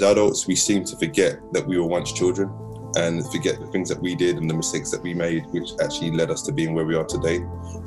[0.00, 2.50] as adults, we seem to forget that we were once children
[2.96, 6.10] and forget the things that we did and the mistakes that we made, which actually
[6.10, 7.36] led us to being where we are today.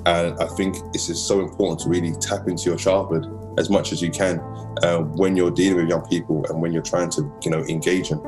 [0.06, 3.26] And I think it's just so important to really tap into your childhood
[3.58, 4.40] as much as you can
[4.84, 8.10] uh, when you're dealing with young people and when you're trying to, you know, engage
[8.10, 8.22] them.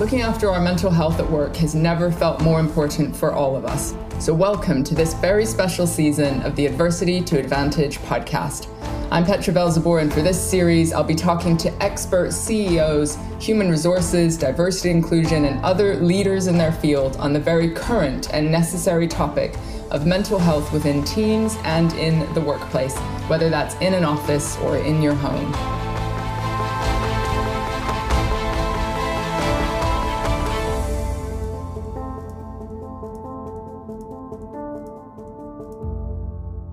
[0.00, 3.66] Looking after our mental health at work has never felt more important for all of
[3.66, 3.94] us.
[4.18, 8.66] So, welcome to this very special season of the Adversity to Advantage podcast.
[9.10, 14.38] I'm Petra Velzeboer, and for this series, I'll be talking to expert CEOs, human resources,
[14.38, 19.54] diversity inclusion, and other leaders in their field on the very current and necessary topic
[19.90, 24.78] of mental health within teams and in the workplace, whether that's in an office or
[24.78, 25.79] in your home.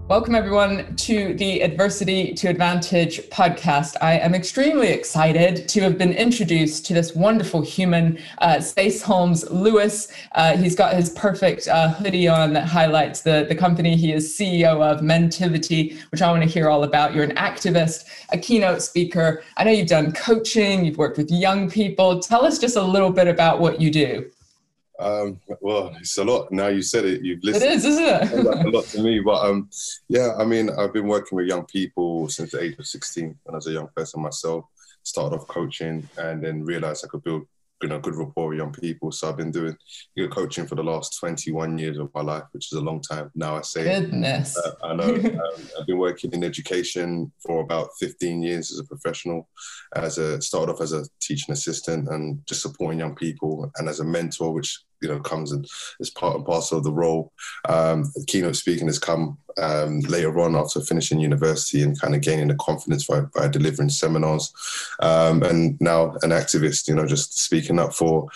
[0.10, 3.98] Welcome, everyone, to the Adversity to Advantage podcast.
[4.00, 8.62] I am extremely excited to have been introduced to this wonderful human, uh,
[9.04, 10.08] Holmes Lewis.
[10.32, 14.34] Uh, he's got his perfect uh, hoodie on that highlights the, the company he is
[14.34, 17.14] CEO of, Mentivity, which I want to hear all about.
[17.14, 19.44] You're an activist, a keynote speaker.
[19.58, 22.22] I know you've done coaching, you've worked with young people.
[22.22, 24.32] Tell us just a little bit about what you do.
[25.00, 26.52] Um, well, it's a lot.
[26.52, 27.66] Now you said it, you've listened.
[27.66, 28.66] It is, isn't it?
[28.66, 29.20] a lot to me.
[29.20, 29.70] But um,
[30.08, 33.54] yeah, I mean, I've been working with young people since the age of 16 when
[33.54, 34.66] I was a young person myself.
[35.04, 37.48] Started off coaching and then realized I could build
[37.82, 39.12] you know, good rapport with young people.
[39.12, 39.78] So I've been doing
[40.16, 43.02] you know, coaching for the last 21 years of my life, which is a long
[43.02, 43.56] time now.
[43.56, 45.16] I say, goodness, uh, I know.
[45.16, 49.48] um, I've been working in education for about 15 years as a professional.
[49.96, 54.00] As a started off as a teaching assistant and just supporting young people, and as
[54.00, 55.68] a mentor, which you know comes and
[56.00, 57.32] is part and parcel of the role.
[57.68, 62.48] Um, keynote speaking has come um, later on after finishing university and kind of gaining
[62.48, 64.54] the confidence by, by delivering seminars,
[65.02, 66.88] um, and now an activist.
[66.88, 68.28] You know, just speaking up for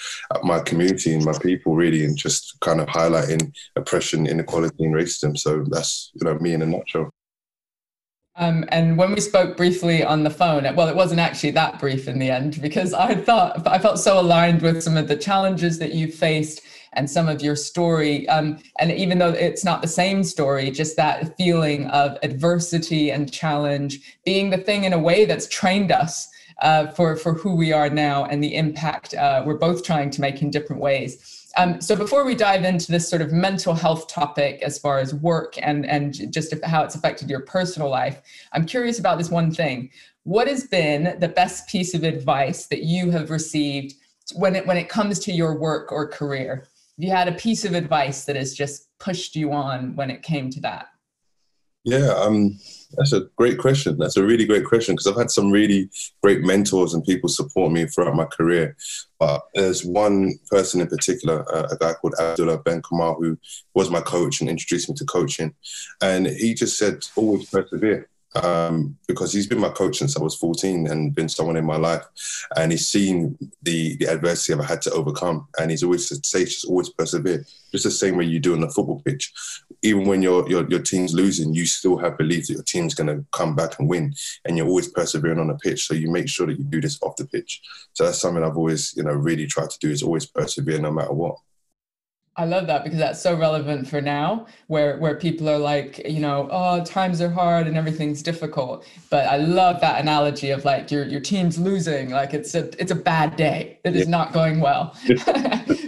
[0.43, 5.37] my community and my people, really, and just kind of highlighting oppression, inequality, and racism.
[5.37, 7.11] So that's you know me in a nutshell.
[8.41, 12.07] Um, and when we spoke briefly on the phone, well, it wasn't actually that brief
[12.07, 15.77] in the end because I thought I felt so aligned with some of the challenges
[15.77, 16.61] that you faced
[16.93, 18.27] and some of your story.
[18.29, 23.31] Um, and even though it's not the same story, just that feeling of adversity and
[23.31, 26.27] challenge being the thing in a way that's trained us
[26.63, 30.21] uh, for for who we are now and the impact uh, we're both trying to
[30.21, 31.40] make in different ways.
[31.57, 35.13] Um, so before we dive into this sort of mental health topic as far as
[35.13, 38.21] work and, and just how it's affected your personal life,
[38.53, 39.89] I'm curious about this one thing.
[40.23, 43.95] What has been the best piece of advice that you have received
[44.35, 46.67] when it, when it comes to your work or career?
[46.97, 50.21] Have you had a piece of advice that has just pushed you on when it
[50.21, 50.87] came to that?
[51.83, 52.59] Yeah, um,
[52.97, 53.97] that's a great question.
[53.97, 55.89] That's a really great question because I've had some really
[56.21, 58.75] great mentors and people support me throughout my career.
[59.19, 63.37] But there's one person in particular, uh, a guy called Abdullah Ben Kamar, who
[63.73, 65.53] was my coach and introduced me to coaching.
[66.01, 70.35] And he just said, always persevere um, because he's been my coach since I was
[70.35, 72.03] 14 and been someone in my life.
[72.55, 75.47] And he's seen the, the adversity I've had to overcome.
[75.59, 78.69] And he's always said, just always persevere, just the same way you do on the
[78.69, 79.33] football pitch.
[79.83, 83.07] Even when your, your, your team's losing, you still have belief that your team's going
[83.07, 84.13] to come back and win.
[84.45, 85.87] And you're always persevering on the pitch.
[85.87, 87.61] So you make sure that you do this off the pitch.
[87.93, 90.91] So that's something I've always, you know, really tried to do is always persevere no
[90.91, 91.37] matter what.
[92.37, 96.21] I love that because that's so relevant for now, where where people are like, you
[96.21, 98.87] know, oh, times are hard and everything's difficult.
[99.09, 102.91] But I love that analogy of like your your team's losing, like it's a it's
[102.91, 103.79] a bad day.
[103.83, 104.11] It is yeah.
[104.11, 104.95] not going well.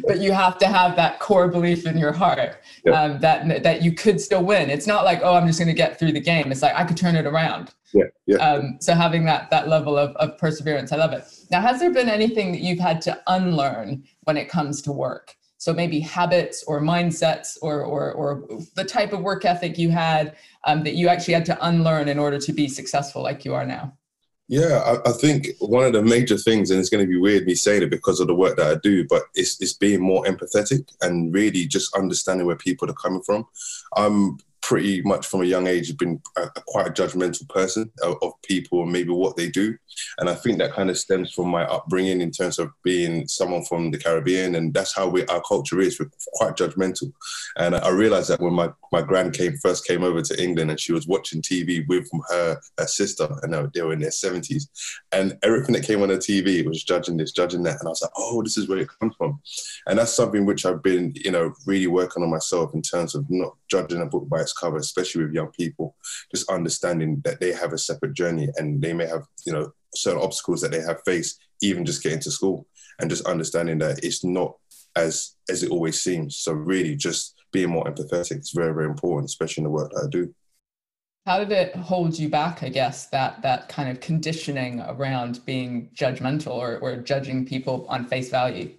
[0.06, 3.02] but you have to have that core belief in your heart yeah.
[3.02, 4.70] um, that that you could still win.
[4.70, 6.52] It's not like, oh, I'm just going to get through the game.
[6.52, 7.74] It's like I could turn it around.
[7.94, 8.38] Yeah, yeah.
[8.38, 11.24] Um, so having that that level of, of perseverance, I love it.
[11.52, 15.38] Now, has there been anything that you've had to unlearn when it comes to work?
[15.64, 20.36] So maybe habits or mindsets or, or, or the type of work ethic you had
[20.66, 23.66] um, that you actually had to unlearn in order to be successful like you are
[23.66, 23.94] now.
[24.50, 27.46] Yeah, I, I, think one of the major things, and it's going to be weird
[27.46, 30.26] me saying it because of the work that I do, but it's, it's being more
[30.26, 33.46] empathetic and really just understanding where people are coming from.
[33.96, 34.40] I'm
[34.74, 38.32] pretty much from a young age been a, a quite a judgmental person of, of,
[38.42, 39.78] people and maybe what they do.
[40.18, 43.64] And i think that kind of stems from my upbringing in terms of being someone
[43.66, 46.00] from the caribbean and that's how we, our culture is.
[46.00, 47.14] We're quite judgmental.
[47.56, 50.80] And i, realized that when my, my grand came first came over to england and
[50.80, 54.64] she was watching tv with her, her sister and they were in their 70s
[55.12, 57.78] and everything that came on the tv was judging this judging that.
[57.80, 59.40] And i was like oh this is where it comes from.
[59.86, 63.24] And that's something which i've been you know really working on myself in terms of
[63.30, 65.96] not judging a book by its cover, especially with young people,
[66.34, 70.22] just understanding that they have a separate journey and they may have, you know, certain
[70.22, 72.66] obstacles that they have faced, even just getting to school,
[73.00, 74.56] and just understanding that it's not
[74.96, 76.38] as as it always seems.
[76.38, 80.06] So really, just being more empathetic is very very important, especially in the work that
[80.06, 80.34] I do.
[81.26, 82.64] How did it hold you back?
[82.64, 88.06] I guess that that kind of conditioning around being judgmental or, or judging people on
[88.06, 88.74] face value.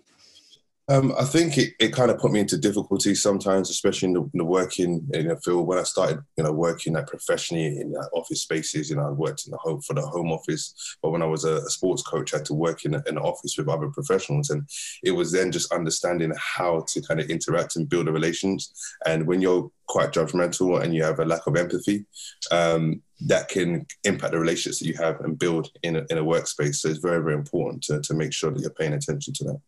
[0.87, 4.21] Um, I think it, it kind of put me into difficulty sometimes, especially in the,
[4.21, 5.67] in the working in the field.
[5.67, 9.47] When I started, you know, working like professionally in office spaces, you know, I worked
[9.47, 10.97] in the home for the home office.
[11.03, 13.17] But when I was a, a sports coach, I had to work in, a, in
[13.17, 14.69] an office with other professionals, and
[15.03, 18.71] it was then just understanding how to kind of interact and build the relations.
[19.07, 22.05] And when you're quite judgmental and you have a lack of empathy,
[22.51, 26.25] um, that can impact the relationships that you have and build in a, in a
[26.25, 26.77] workspace.
[26.77, 29.61] So it's very, very important to, to make sure that you're paying attention to that.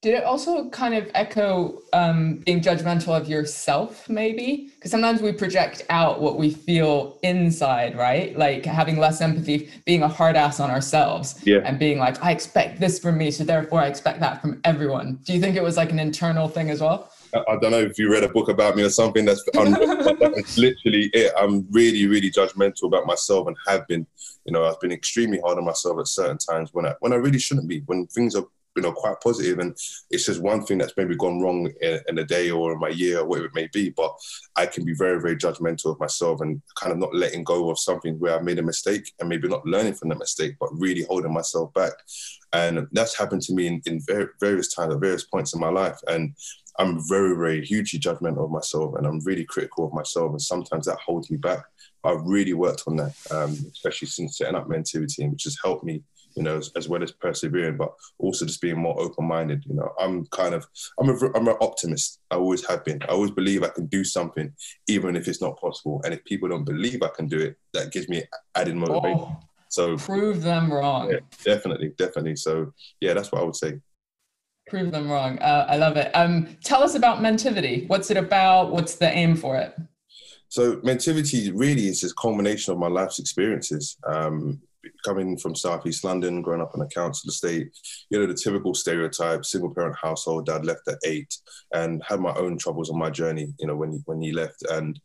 [0.00, 4.70] Did it also kind of echo um, being judgmental of yourself, maybe?
[4.76, 8.38] Because sometimes we project out what we feel inside, right?
[8.38, 11.62] Like having less empathy, being a hard ass on ourselves, yeah.
[11.64, 15.18] and being like, I expect this from me, so therefore I expect that from everyone.
[15.24, 17.10] Do you think it was like an internal thing as well?
[17.34, 19.24] I don't know if you read a book about me or something.
[19.24, 21.32] That's, that's literally it.
[21.36, 24.06] I'm really, really judgmental about myself and have been.
[24.44, 27.16] You know, I've been extremely hard on myself at certain times when I when I
[27.16, 27.82] really shouldn't be.
[27.84, 29.76] When things are you know quite positive and
[30.10, 32.88] it's just one thing that's maybe gone wrong in, in, a day or in my
[32.88, 34.14] year or whatever it may be but
[34.56, 37.78] i can be very very judgmental of myself and kind of not letting go of
[37.78, 41.04] something where i made a mistake and maybe not learning from that mistake but really
[41.04, 41.92] holding myself back.
[42.52, 44.00] And that's happened to me in, in
[44.40, 46.34] various times at various points in my life and
[46.78, 50.86] i'm very very hugely judgmental of myself and i'm really critical of myself and sometimes
[50.86, 51.64] that holds me back.
[52.04, 56.02] I've really worked on that um, especially since setting up mentivity which has helped me
[56.38, 59.64] you know, as, as, well as persevering, but also just being more open-minded.
[59.66, 60.64] You know, I'm kind of,
[61.00, 62.20] I'm a, I'm an optimist.
[62.30, 63.02] I always have been.
[63.02, 64.52] I always believe I can do something,
[64.86, 66.00] even if it's not possible.
[66.04, 68.22] And if people don't believe I can do it, that gives me
[68.54, 69.18] added motivation.
[69.18, 71.10] Oh, so prove them wrong.
[71.10, 72.36] Yeah, definitely, definitely.
[72.36, 73.80] So yeah, that's what I would say.
[74.68, 75.38] Prove them wrong.
[75.40, 76.10] Uh, I love it.
[76.14, 77.88] Um, tell us about Mentivity.
[77.88, 78.70] What's it about?
[78.70, 79.74] What's the aim for it?
[80.48, 83.96] So Mentivity really is a culmination of my life's experiences.
[84.06, 84.60] Um,
[85.04, 87.68] coming from Southeast London, growing up in a council estate,
[88.10, 91.34] you know, the typical stereotype, single parent household, dad left at eight
[91.74, 94.62] and had my own troubles on my journey, you know, when he, when he left.
[94.70, 94.98] And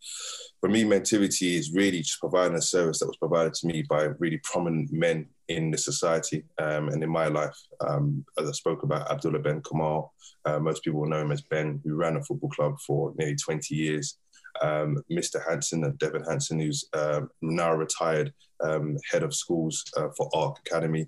[0.60, 4.04] for me, Mentivity is really just providing a service that was provided to me by
[4.20, 7.58] really prominent men in the society um, and in my life.
[7.82, 10.14] Um, as I spoke about Abdullah Ben Kamal,
[10.46, 13.76] uh, most people know him as Ben, who ran a football club for nearly 20
[13.76, 14.18] years
[14.62, 15.42] um, Mr.
[15.48, 18.34] Hanson and Devin Hanson, who's um, now retired
[18.64, 21.08] um, head of schools uh, for ARK Academy.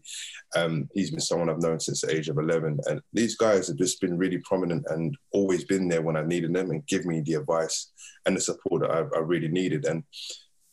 [0.56, 2.80] Um, he's been someone I've known since the age of 11.
[2.88, 6.54] And these guys have just been really prominent and always been there when I needed
[6.54, 7.92] them and give me the advice
[8.26, 9.86] and the support that I, I really needed.
[9.86, 10.04] And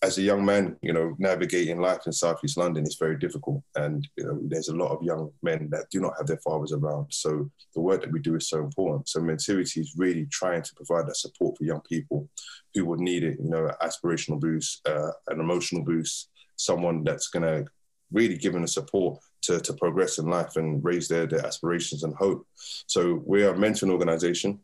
[0.02, 3.62] as a young man, you know, navigating life in Southeast London is very difficult.
[3.76, 6.72] And, you know, there's a lot of young men that do not have their fathers
[6.72, 7.06] around.
[7.10, 9.08] So the work that we do is so important.
[9.08, 12.28] So Mentivity is really trying to provide that support for young people
[12.74, 17.28] who would need it, you know, an aspirational boost, uh, an emotional boost, someone that's
[17.28, 17.70] going to
[18.10, 22.02] really give them the support to, to progress in life and raise their, their aspirations
[22.02, 22.44] and hope.
[22.56, 24.60] So we are a mentoring organization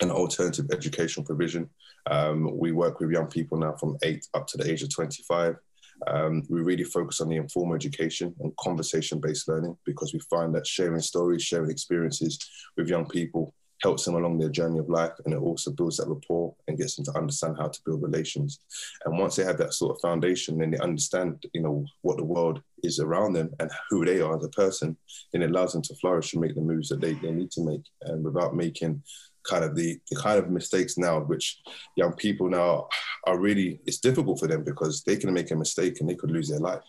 [0.00, 1.68] an alternative education provision.
[2.10, 5.56] Um, we work with young people now from eight up to the age of 25.
[6.08, 10.54] Um, we really focus on the informal education and conversation based learning because we find
[10.54, 12.38] that sharing stories, sharing experiences
[12.76, 16.08] with young people helps them along their journey of life and it also builds that
[16.08, 18.60] rapport and gets them to understand how to build relations
[19.04, 22.24] and once they have that sort of foundation then they understand you know what the
[22.24, 24.96] world is around them and who they are as a person
[25.32, 27.62] then it allows them to flourish and make the moves that they, they need to
[27.62, 29.02] make and without making
[29.44, 31.60] kind of the, the kind of mistakes now which
[31.96, 32.88] young people now
[33.24, 36.30] are really it's difficult for them because they can make a mistake and they could
[36.30, 36.82] lose their life.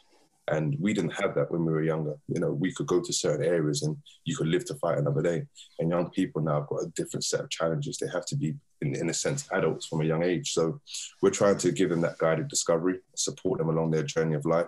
[0.47, 2.15] And we didn't have that when we were younger.
[2.27, 5.21] You know we could go to certain areas and you could live to fight another
[5.21, 5.43] day.
[5.79, 7.97] And young people now have got a different set of challenges.
[7.97, 10.51] They have to be in, in a sense adults from a young age.
[10.51, 10.79] So
[11.21, 14.67] we're trying to give them that guided discovery support them along their journey of life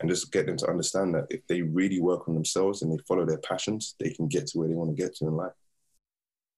[0.00, 3.02] and just get them to understand that if they really work on themselves and they
[3.06, 5.52] follow their passions they can get to where they want to get to in life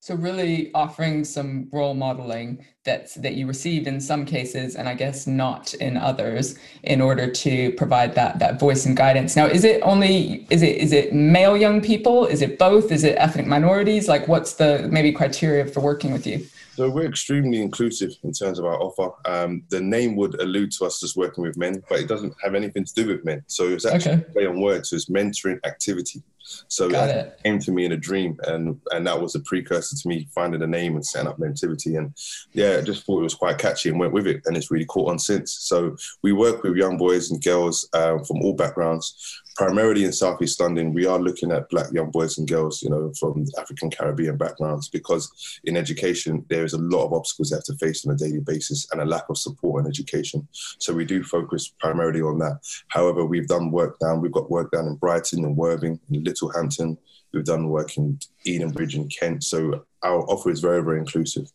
[0.01, 4.95] so really offering some role modeling that's that you receive in some cases and I
[4.95, 9.35] guess not in others in order to provide that that voice and guidance.
[9.37, 12.27] Now is it only is it is it male young people?
[12.27, 12.93] Is it both?
[12.93, 14.09] Is it ethnic minorities?
[14.09, 16.47] Like what's the maybe criteria for working with you?
[16.79, 19.11] So we're extremely inclusive in terms of our offer.
[19.25, 22.55] Um, the name would allude to us just working with men, but it doesn't have
[22.55, 23.43] anything to do with men.
[23.49, 24.33] So it's actually okay.
[24.33, 24.91] play on words.
[24.91, 26.23] So it's mentoring activity.
[26.69, 29.97] So Got it came to me in a dream, and and that was a precursor
[29.97, 31.99] to me finding a name and setting up Mentivity.
[31.99, 32.15] And
[32.53, 34.85] yeah, I just thought it was quite catchy and went with it, and it's really
[34.85, 35.53] caught on since.
[35.53, 40.61] So we work with young boys and girls um, from all backgrounds primarily in Southeast
[40.61, 44.37] London, we are looking at black young boys and girls, you know, from African Caribbean
[44.37, 48.15] backgrounds, because in education, there is a lot of obstacles they have to face on
[48.15, 50.47] a daily basis and a lack of support in education.
[50.79, 52.61] So we do focus primarily on that.
[52.87, 56.97] However, we've done work down, we've got work down in Brighton and Worthing, in Littlehampton,
[57.35, 59.43] we've done work in Edenbridge and Kent.
[59.43, 61.51] So our offer is very, very inclusive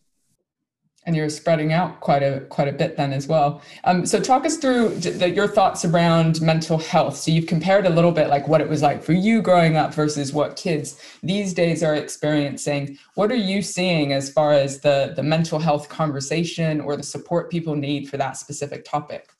[1.06, 3.62] and you're spreading out quite a quite a bit then as well.
[3.84, 7.16] Um, so talk us through the, your thoughts around mental health.
[7.16, 9.92] So you've compared a little bit like what it was like for you growing up
[9.92, 12.98] versus what kids these days are experiencing.
[13.14, 17.50] What are you seeing as far as the the mental health conversation or the support
[17.50, 19.33] people need for that specific topic?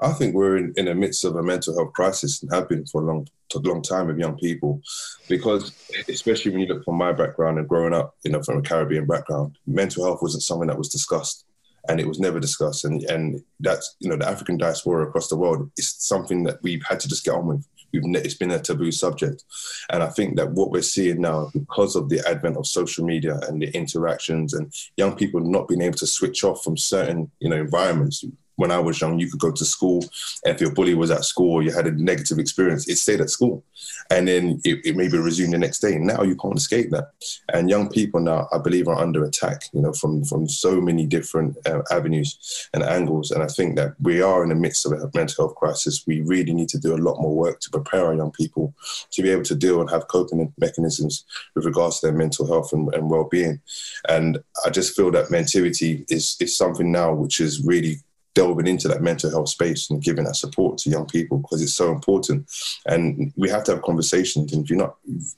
[0.00, 2.86] I think we're in, in the midst of a mental health crisis and have been
[2.86, 4.80] for a long, long time with young people,
[5.28, 5.72] because
[6.08, 9.06] especially when you look from my background and growing up, you know, from a Caribbean
[9.06, 11.44] background, mental health wasn't something that was discussed,
[11.88, 12.84] and it was never discussed.
[12.84, 16.84] And and that's you know the African diaspora across the world is something that we've
[16.88, 17.66] had to just get on with.
[17.92, 19.42] We've, it's been a taboo subject,
[19.90, 23.40] and I think that what we're seeing now, because of the advent of social media
[23.48, 27.48] and the interactions, and young people not being able to switch off from certain you
[27.48, 28.22] know environments,
[28.58, 30.04] when I was young, you could go to school.
[30.42, 33.30] If your bully was at school or you had a negative experience, it stayed at
[33.30, 33.64] school.
[34.10, 35.96] And then it, it maybe resumed the next day.
[35.96, 37.12] Now you can't escape that.
[37.52, 41.06] And young people now, I believe, are under attack, you know, from, from so many
[41.06, 43.30] different uh, avenues and angles.
[43.30, 46.02] And I think that we are in the midst of a mental health crisis.
[46.04, 48.74] We really need to do a lot more work to prepare our young people
[49.12, 51.24] to be able to deal and have coping mechanisms
[51.54, 53.60] with regards to their mental health and, and well-being.
[54.08, 57.98] And I just feel that mentivity is, is something now which is really
[58.38, 61.74] delving into that mental health space and giving that support to young people because it's
[61.74, 62.48] so important.
[62.86, 64.52] And we have to have conversations.
[64.52, 64.94] And if you're not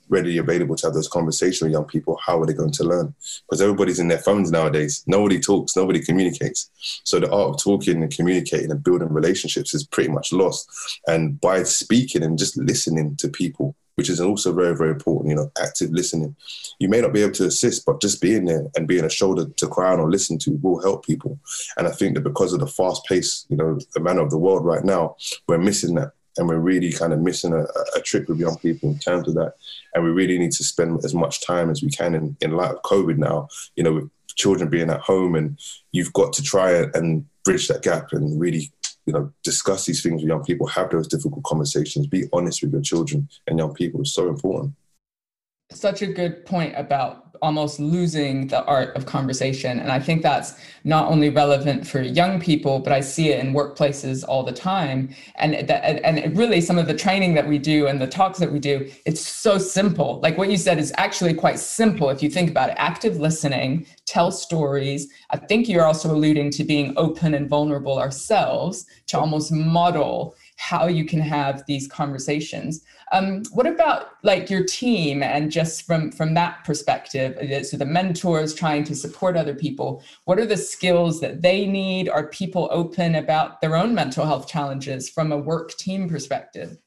[0.07, 3.15] readily available to have those conversations with young people, how are they going to learn?
[3.49, 5.03] Because everybody's in their phones nowadays.
[5.07, 6.69] Nobody talks, nobody communicates.
[7.03, 10.69] So the art of talking and communicating and building relationships is pretty much lost.
[11.07, 15.35] And by speaking and just listening to people, which is also very, very important, you
[15.35, 16.35] know, active listening.
[16.79, 19.45] You may not be able to assist, but just being there and being a shoulder
[19.45, 21.39] to cry on or listen to will help people.
[21.77, 24.37] And I think that because of the fast pace, you know, the manner of the
[24.37, 25.15] world right now,
[25.47, 26.11] we're missing that.
[26.37, 27.65] And we're really kind of missing a,
[27.97, 29.55] a trick with young people in terms of that.
[29.93, 32.71] And we really need to spend as much time as we can in, in light
[32.71, 35.59] of COVID now, you know, with children being at home and
[35.91, 38.71] you've got to try and bridge that gap and really
[39.05, 42.71] you know, discuss these things with young people, have those difficult conversations, be honest with
[42.71, 44.73] your children and young people is so important.
[45.71, 49.79] Such a good point about almost losing the art of conversation.
[49.79, 53.53] And I think that's not only relevant for young people, but I see it in
[53.53, 55.13] workplaces all the time.
[55.35, 58.51] And that, and really some of the training that we do and the talks that
[58.51, 60.19] we do, it's so simple.
[60.21, 62.75] Like what you said is actually quite simple if you think about it.
[62.77, 65.07] Active listening, tell stories.
[65.31, 70.87] I think you're also alluding to being open and vulnerable ourselves to almost model how
[70.87, 72.83] you can have these conversations.
[73.11, 77.37] Um, what about like your team and just from from that perspective?
[77.37, 80.03] Uh, so the mentors trying to support other people.
[80.25, 82.07] What are the skills that they need?
[82.07, 86.77] Are people open about their own mental health challenges from a work team perspective?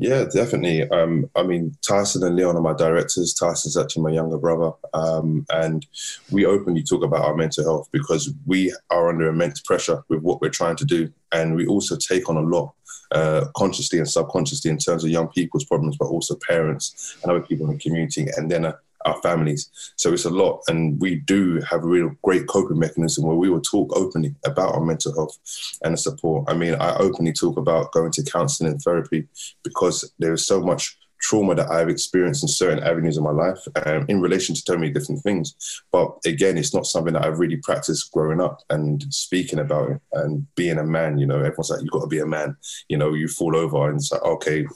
[0.00, 0.88] Yeah, definitely.
[0.90, 3.34] Um, I mean, Tyson and Leon are my directors.
[3.34, 4.70] Tyson's actually my younger brother.
[4.94, 5.84] Um, and
[6.30, 10.40] we openly talk about our mental health because we are under immense pressure with what
[10.40, 11.12] we're trying to do.
[11.32, 12.74] And we also take on a lot
[13.12, 17.40] uh, consciously and subconsciously in terms of young people's problems, but also parents and other
[17.40, 18.72] people in the community, and then uh,
[19.04, 19.70] our families.
[19.96, 23.50] So it's a lot, and we do have a real great coping mechanism where we
[23.50, 25.38] will talk openly about our mental health
[25.82, 26.44] and the support.
[26.48, 29.28] I mean, I openly talk about going to counselling and therapy
[29.62, 33.58] because there is so much trauma that I've experienced in certain avenues of my life
[33.86, 35.82] um, in relation to so many different things.
[35.90, 40.00] But again, it's not something that I've really practiced growing up and speaking about it
[40.12, 41.18] and being a man.
[41.18, 42.56] You know, everyone's like, you've got to be a man.
[42.88, 44.66] You know, you fall over and it's like, okay,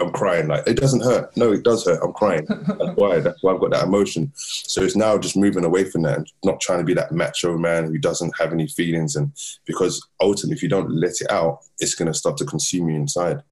[0.00, 0.48] I'm crying.
[0.48, 1.36] Like, it doesn't hurt.
[1.36, 2.00] No, it does hurt.
[2.02, 2.46] I'm crying.
[2.48, 3.20] That's why.
[3.20, 4.32] That's why I've got that emotion.
[4.34, 7.56] So it's now just moving away from that and not trying to be that macho
[7.56, 9.16] man who doesn't have any feelings.
[9.16, 9.32] And
[9.66, 12.96] because ultimately, if you don't let it out, it's going to start to consume you
[12.96, 13.42] inside.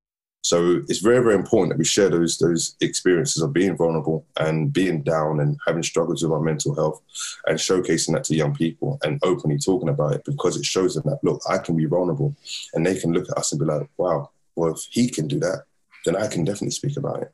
[0.44, 4.70] So it's very, very important that we share those those experiences of being vulnerable and
[4.70, 7.00] being down and having struggles with our mental health
[7.46, 11.04] and showcasing that to young people and openly talking about it because it shows them
[11.06, 12.36] that look, I can be vulnerable
[12.74, 15.40] and they can look at us and be like, wow, well if he can do
[15.40, 15.64] that,
[16.04, 17.32] then I can definitely speak about it.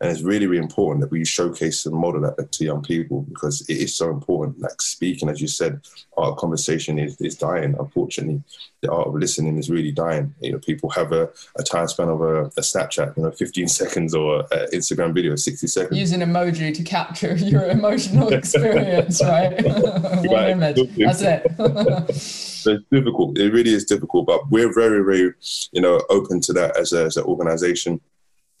[0.00, 3.60] And it's really, really important that we showcase and model that to young people because
[3.68, 4.60] it is so important.
[4.60, 5.80] Like speaking, as you said,
[6.16, 7.76] our conversation is, is dying.
[7.78, 8.42] Unfortunately,
[8.80, 10.34] the art of listening is really dying.
[10.40, 13.68] You know, people have a, a time span of a, a Snapchat, you know, 15
[13.80, 15.98] seconds or an Instagram video, 60 seconds.
[15.98, 19.62] Use an emoji to capture your emotional experience, right?
[19.64, 20.96] One image.
[20.96, 22.14] That's it.
[22.14, 23.36] so it's difficult.
[23.38, 25.34] It really is difficult, but we're very, very,
[25.72, 28.00] you know, open to that as, a, as an organization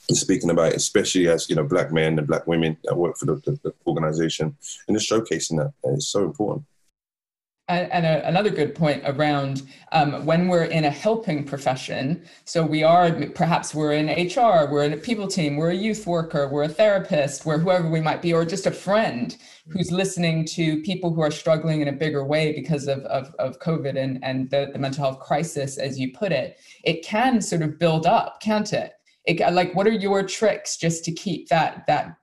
[0.08, 3.16] and speaking about it, especially as you know black men and black women that work
[3.16, 6.64] for the, the, the organization and just showcasing that is so important.
[7.70, 9.60] And, a, another good point around
[9.92, 14.84] um, when we're in a helping profession so we are perhaps we're in hr we're
[14.84, 18.22] in a people team we're a youth worker we're a therapist we're whoever we might
[18.22, 19.36] be or just a friend
[19.68, 23.58] who's listening to people who are struggling in a bigger way because of, of, of
[23.58, 27.60] covid and, and the, the mental health crisis as you put it it can sort
[27.60, 28.94] of build up can't it,
[29.50, 32.16] like what are your tricks just to keep that that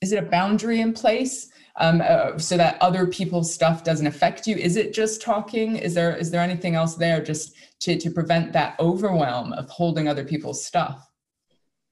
[0.00, 4.46] is it a boundary in place um, uh, so that other people's stuff doesn't affect
[4.46, 4.56] you?
[4.56, 5.76] Is it just talking?
[5.76, 10.08] Is there is there anything else there just to, to prevent that overwhelm of holding
[10.08, 11.06] other people's stuff?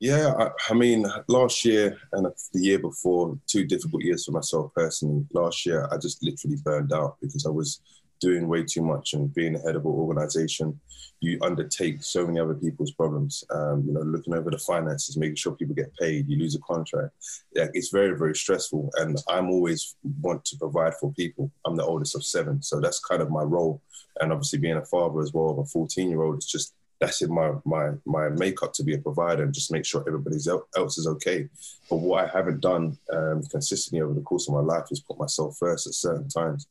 [0.00, 4.72] Yeah I, I mean last year and the year before two difficult years for myself
[4.74, 5.26] personally.
[5.32, 7.80] Last year i just literally burned out because i was
[8.20, 10.80] doing way too much and being the head of an organization,
[11.20, 13.44] you undertake so many other people's problems.
[13.50, 16.60] Um, you know, looking over the finances, making sure people get paid, you lose a
[16.60, 17.14] contract.
[17.54, 18.90] Yeah, it's very, very stressful.
[18.96, 21.50] And I'm always want to provide for people.
[21.64, 23.80] I'm the oldest of seven, so that's kind of my role.
[24.20, 27.22] And obviously, being a father as well of a 14 year old, it's just that's
[27.22, 30.36] in my my my makeup to be a provider and just make sure everybody
[30.76, 31.48] else is okay.
[31.90, 35.18] But what I haven't done um, consistently over the course of my life is put
[35.18, 36.66] myself first at certain times.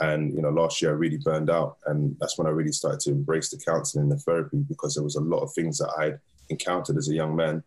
[0.00, 3.00] And you know, last year I really burned out, and that's when I really started
[3.00, 5.92] to embrace the counselling and the therapy because there was a lot of things that
[5.98, 7.62] I'd encountered as a young man,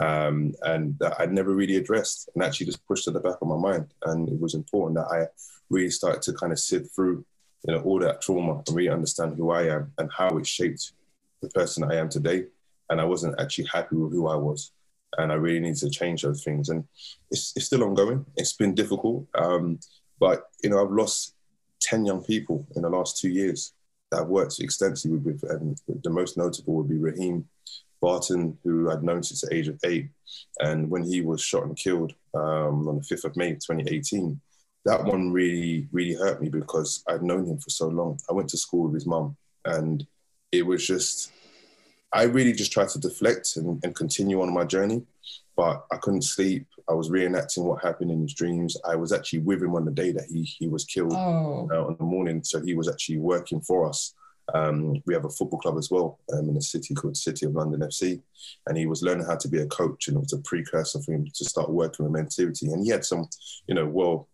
[0.00, 3.48] um, and that I'd never really addressed, and actually just pushed to the back of
[3.48, 3.86] my mind.
[4.04, 5.26] And it was important that I
[5.70, 7.24] really started to kind of sift through,
[7.66, 10.92] you know, all that trauma and really understand who I am and how it shaped
[11.40, 12.46] the person I am today.
[12.90, 14.72] And I wasn't actually happy with who I was
[15.16, 16.68] and I really needed to change those things.
[16.68, 16.84] And
[17.30, 18.26] it's, it's still ongoing.
[18.36, 19.78] It's been difficult, um,
[20.20, 21.34] but you know I've lost
[21.88, 23.72] 10 young people in the last two years
[24.10, 25.42] that I've worked extensively with.
[25.44, 27.44] And the most notable would be Rhyhiem
[28.00, 30.08] Barton, who I'd known since the age of eight.
[30.60, 34.40] And when he was shot and killed um, on the 5th of May, 2018,
[34.84, 38.18] that one really, really hurt me because I'd known him for so long.
[38.30, 40.06] I went to school with his mum and
[40.52, 41.32] it was just,
[42.12, 45.02] I really just tried to deflect and, and continue on my journey,
[45.58, 46.68] but I couldn't sleep.
[46.88, 48.76] I was reenacting what happened in his dreams.
[48.88, 51.68] I was actually with him on the day that he he was killed oh.
[51.72, 52.44] uh, on the morning.
[52.44, 54.14] So he was actually working for us.
[54.54, 57.56] Um, we have a football club as well um, in a city called City of
[57.56, 58.22] London FC,
[58.66, 61.12] and he was learning how to be a coach, and it was a precursor for
[61.12, 62.72] him to start working with Mentivity.
[62.72, 63.28] And he had some,
[63.66, 64.28] you know, well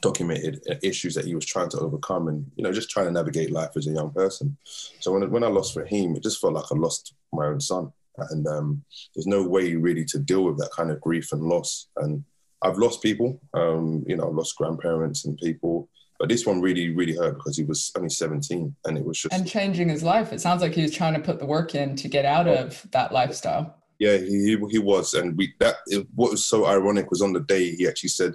[0.00, 3.12] documented uh, issues that he was trying to overcome, and you know, just trying to
[3.12, 4.56] navigate life as a young person.
[4.62, 7.92] So when when I lost Rhyhiem, it just felt like I lost my own son
[8.18, 11.88] and um, there's no way really to deal with that kind of grief and loss.
[11.96, 12.24] And
[12.62, 16.94] I've lost people, um, you know, I've lost grandparents and people, but this one really,
[16.94, 20.32] really hurt because he was only 17, and it was just and changing his life.
[20.32, 22.86] It sounds like he was trying to put the work in to get out of
[22.92, 23.76] that lifestyle.
[23.98, 27.40] Yeah, he he was, and we that it, what was so ironic was on the
[27.40, 28.34] day he actually said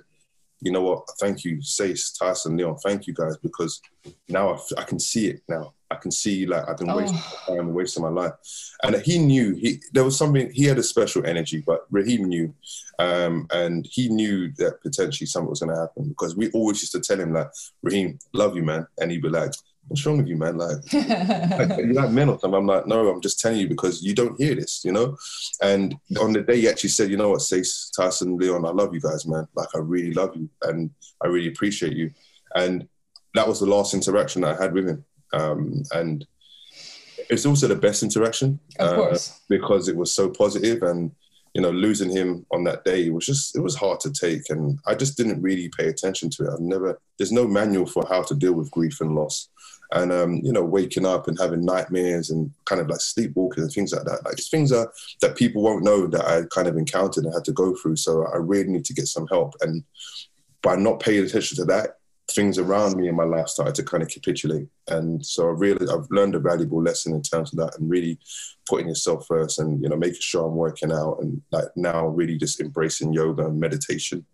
[0.62, 1.08] you know what?
[1.20, 2.78] Thank you, Sace, Tyson, Leon.
[2.78, 3.82] Thank you guys because
[4.28, 5.74] now I, I can see it now.
[5.90, 6.98] I can see like I've been oh.
[6.98, 8.34] wasting time, wasting my life.
[8.84, 10.52] And he knew he there was something.
[10.52, 12.54] He had a special energy, but Rhyhiem knew,
[13.00, 16.92] um, and he knew that potentially something was going to happen because we always used
[16.94, 17.50] to tell him like,
[17.86, 19.54] Rhyhiem, love you, man, and he'd be like,
[19.88, 20.58] what's wrong with you, man?
[20.58, 22.58] Like, like you like men or something?
[22.58, 25.18] I'm like, no, I'm just telling you because you don't hear this, you know?
[25.62, 27.64] And on the day he actually said, you know what, say
[27.96, 29.48] Tyson, Leon, I love you guys, man.
[29.56, 30.90] Like, I really love you and
[31.24, 32.12] I really appreciate you.
[32.56, 32.88] And
[33.34, 35.06] that was the last interaction I had with him.
[35.34, 36.26] Um, and
[37.30, 39.18] it's also the best interaction uh,
[39.50, 41.12] because it was so positive and
[41.54, 44.50] you know losing him on that day was just it was hard to take.
[44.50, 46.54] And i just didn't really pay attention to it.
[46.54, 49.50] I've never there's no manual for how to deal with grief and loss.
[49.94, 53.72] And um, you know waking up and having nightmares and kind of like sleepwalking and
[53.72, 57.24] things like that like things are, that people won't know that i kind of encountered
[57.24, 57.96] and had to go through.
[57.96, 59.56] So i really need to get some help.
[59.62, 59.84] And
[60.62, 61.98] by not paying attention to that
[62.32, 65.88] things around me in my life started to kind of capitulate and so i really
[65.90, 68.20] i've learned a valuable lesson in terms of that and really
[68.68, 72.38] putting yourself first and you know making sure i'm working out and like now really
[72.38, 74.26] just embracing yoga and meditation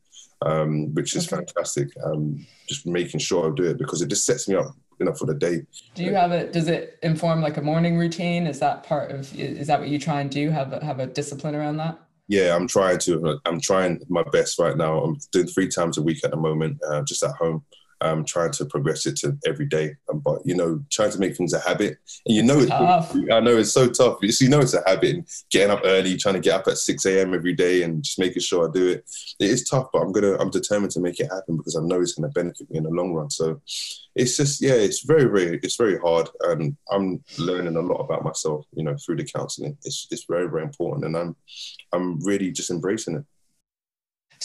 [0.42, 1.38] um, which is okay.
[1.38, 5.06] fantastic um, just making sure i do it because it just sets me up you
[5.06, 5.62] know for the day
[5.94, 9.34] do you have it does it inform like a morning routine is that part of
[9.40, 12.56] is that what you try and do have a, have a discipline around that Yeah,
[12.56, 13.40] I'm trying to.
[13.46, 15.04] I'm trying my best right now.
[15.04, 17.64] I'm doing three times a week at the moment, uh, just at home.
[18.04, 19.96] I'm trying to progress it to every day.
[20.10, 21.98] Um, but you know, trying to make things a habit.
[22.26, 24.18] And you know, it's, I know it's so tough.
[24.22, 25.16] You know, it's a habit.
[25.16, 27.34] And getting up early, trying to get up at 6 a.m.
[27.34, 29.10] every day, and just making sure I do it.
[29.40, 30.36] It is tough, but I'm gonna.
[30.38, 32.90] I'm determined to make it happen because I know it's gonna benefit me in the
[32.90, 33.30] long run.
[33.30, 33.62] So
[34.16, 38.24] it's just, yeah, it's very, very, it's very hard, and I'm learning a lot about
[38.24, 38.66] myself.
[38.74, 39.78] You know, through the counselling.
[39.84, 41.36] It's it's very, very important, and I'm
[41.94, 43.26] I'm really just embracing it.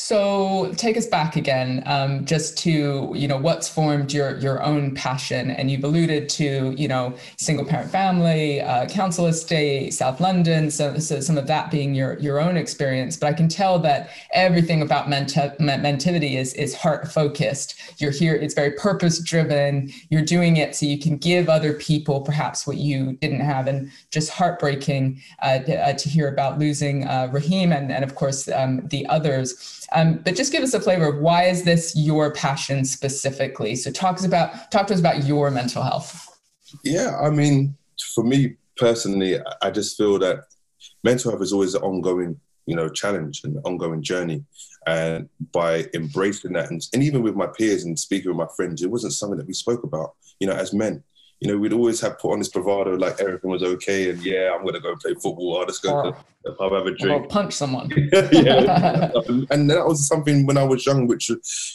[0.00, 4.94] So take us back again, um, just to you know what's formed your your own
[4.94, 10.70] passion, and you've alluded to you know single parent family, uh, council estate, South London,
[10.70, 13.16] so, so, some of that being your your own experience.
[13.16, 17.74] But I can tell that everything about Mentivity is is heart focused.
[18.00, 19.90] You're here; it's very purpose driven.
[20.10, 23.90] You're doing it so you can give other people perhaps what you didn't have, and
[24.12, 28.48] just heartbreaking uh, to, uh, to hear about losing uh, Rhyhiem and and of course
[28.48, 29.86] um, the others.
[29.92, 33.74] Um, but just give us a flavor of why is this your passion specifically?
[33.74, 36.26] So talk us about talk to us about your mental health.
[36.84, 37.76] Yeah, I mean,
[38.14, 40.44] for me personally, I just feel that
[41.02, 44.44] mental health is always an ongoing, you know, challenge and ongoing journey.
[44.86, 48.82] And by embracing that, and, and even with my peers and speaking with my friends,
[48.82, 51.02] it wasn't something that we spoke about, you know, as men
[51.40, 54.52] you know, we'd always have put on this bravado like everything was okay, and yeah,
[54.54, 55.58] I'm gonna go play football.
[55.58, 57.90] I'll just go to the pub, have a drink, I'll punch someone.
[58.32, 59.10] yeah,
[59.50, 61.30] and that was something when I was young, which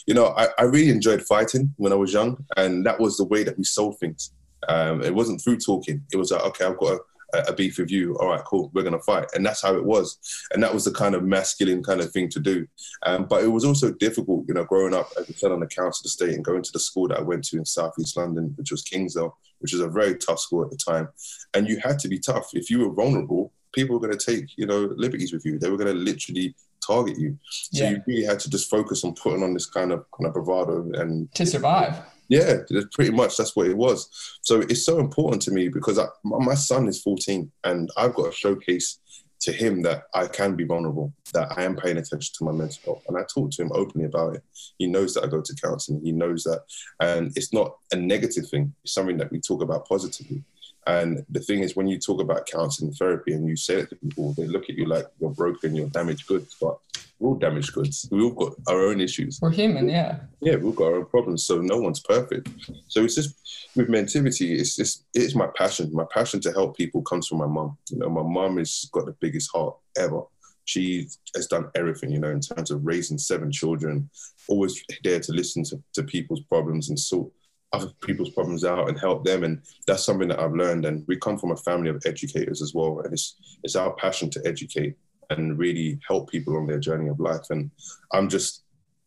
[0.06, 3.24] you know, I, I really enjoyed fighting when I was young, and that was the
[3.24, 4.32] way that we sold things.
[4.68, 6.02] Um, it wasn't through talking.
[6.12, 6.98] It was like, okay, I've got a
[7.46, 8.16] a beef with you.
[8.18, 8.70] All right, cool.
[8.74, 10.18] We're gonna fight, and that's how it was.
[10.52, 12.66] And that was the kind of masculine kind of thing to do.
[13.04, 15.66] Um, but it was also difficult, you know, growing up as I said on the
[15.66, 18.70] council estate and going to the school that I went to in Southeast London, which
[18.70, 21.08] was Kingsdale, which was a very tough school at the time.
[21.54, 22.50] And you had to be tough.
[22.52, 25.58] If you were vulnerable, people were going to take, you know, liberties with you.
[25.58, 26.54] They were going to literally
[26.86, 27.38] target you.
[27.50, 27.90] So yeah.
[27.90, 30.90] you really had to just focus on putting on this kind of kind of bravado
[31.00, 31.96] and to survive.
[32.28, 32.58] Yeah,
[32.92, 34.08] pretty much that's what it was.
[34.42, 38.32] So it's so important to me because I, my son is 14 and I've got
[38.32, 38.98] to showcase
[39.44, 42.80] to him that I can be vulnerable, that I am paying attention to my mental
[42.84, 43.04] health.
[43.08, 44.42] And I talk to him openly about it.
[44.78, 46.00] He knows that I go to counseling.
[46.02, 46.62] He knows that.
[47.00, 50.42] And it's not a negative thing, it's something that we talk about positively.
[50.86, 53.96] And the thing is, when you talk about counseling therapy and you say it to
[53.96, 56.56] people, they look at you like you're broken, you're damaged goods.
[56.60, 56.78] But
[57.18, 58.08] we're all damaged goods.
[58.10, 59.38] We've all got our own issues.
[59.40, 60.20] We're human, yeah.
[60.40, 61.44] Yeah, we've got our own problems.
[61.44, 62.48] So no one's perfect.
[62.88, 65.90] So it's just with mentivity, it's just it's my passion.
[65.92, 67.78] My passion to help people comes from my mum.
[67.90, 70.22] You know, my mum has got the biggest heart ever.
[70.66, 74.08] She has done everything, you know, in terms of raising seven children,
[74.48, 77.30] always there to listen to, to people's problems and sort
[77.74, 79.44] other people's problems out and help them.
[79.44, 80.86] And that's something that I've learned.
[80.86, 83.00] And we come from a family of educators as well.
[83.00, 84.96] And it's it's our passion to educate
[85.30, 87.50] and really help people on their journey of life.
[87.50, 87.70] And
[88.12, 88.64] I'm just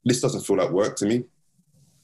[0.08, 1.26] this doesn't feel like work to me.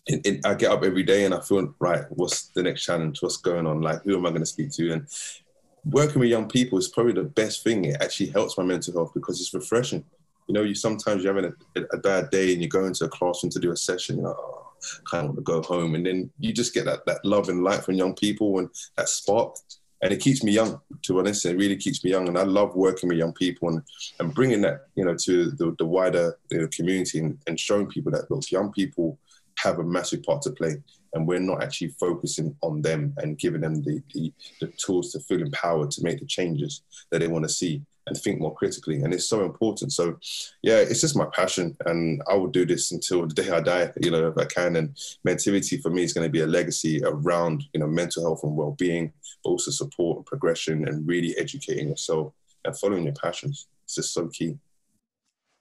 [0.05, 2.03] It, it, I get up every day and I feel right.
[2.09, 3.21] What's the next challenge?
[3.21, 3.81] What's going on?
[3.81, 4.91] Like, who am I going to speak to?
[4.91, 5.07] And
[5.85, 7.85] working with young people is probably the best thing.
[7.85, 10.03] It actually helps my mental health because it's refreshing.
[10.47, 13.09] You know, you sometimes you're having a, a bad day and you go into a
[13.09, 14.17] classroom to do a session.
[14.17, 14.71] You're like, oh,
[15.09, 15.95] kind of want to go home.
[15.95, 19.07] And then you just get that, that love and light from young people and that
[19.07, 19.55] spark.
[20.03, 21.45] And it keeps me young, to be honest.
[21.45, 22.27] It really keeps me young.
[22.27, 23.81] And I love working with young people and,
[24.19, 27.87] and bringing that, you know, to the, the wider you know, community and, and showing
[27.87, 29.17] people that, look, young people
[29.63, 30.75] have a massive part to play
[31.13, 35.19] and we're not actually focusing on them and giving them the, the, the, tools to
[35.19, 39.01] feel empowered to make the changes that they want to see and think more critically.
[39.01, 39.93] And it's so important.
[39.93, 40.17] So,
[40.61, 41.77] yeah, it's just my passion.
[41.85, 44.75] And I will do this until the day I die, you know, if I can.
[44.75, 44.95] And
[45.25, 48.57] Mentivity for me is going to be a legacy around, you know, mental health and
[48.57, 52.33] well being, but also support and progression and really educating yourself
[52.65, 53.67] and following your passions.
[53.85, 54.57] It's just so key.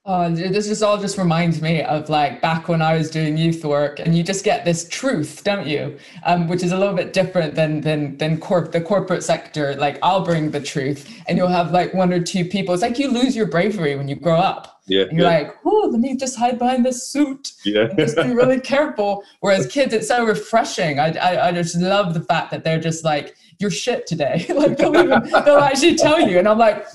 [0.05, 3.63] Oh, this just all just reminds me of like back when I was doing youth
[3.63, 5.97] work, and you just get this truth, don't you?
[6.25, 9.75] Um, which is a little bit different than than than corp the corporate sector.
[9.75, 12.73] Like I'll bring the truth, and you'll have like one or two people.
[12.73, 14.81] It's like you lose your bravery when you grow up.
[14.87, 15.37] Yeah, and you're yeah.
[15.37, 17.53] like, oh, let me just hide behind this suit.
[17.63, 19.23] Yeah, just be really careful.
[19.39, 20.99] Whereas kids, it's so refreshing.
[20.99, 24.45] I, I I just love the fact that they're just like your shit today.
[24.55, 26.85] like they'll even they'll actually tell you, and I'm like,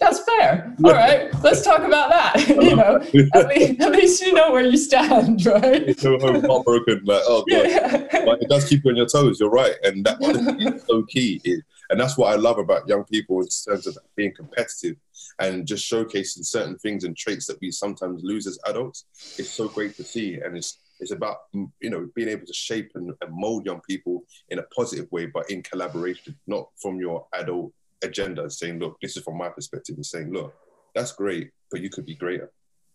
[0.00, 0.74] that's fair.
[0.82, 2.48] All right, let's talk about that.
[2.48, 2.96] you know,
[3.34, 5.96] at least, at least you know where you stand, right?
[5.98, 8.24] So heartbroken, like oh god, yeah.
[8.26, 9.38] like, it does keep you on your toes.
[9.38, 10.20] You're right, and that
[10.58, 11.40] is so key.
[11.44, 14.96] It, and that's what I love about young people in terms of being competitive
[15.38, 19.04] and just showcasing certain things and traits that we sometimes lose as adults.
[19.38, 22.90] It's so great to see, and it's it's about you know being able to shape
[22.94, 27.26] and, and mold young people in a positive way, but in collaboration, not from your
[27.34, 28.48] adult agenda.
[28.50, 29.96] Saying, look, this is from my perspective.
[29.96, 30.54] and saying, look,
[30.94, 32.50] that's great, but you could be greater.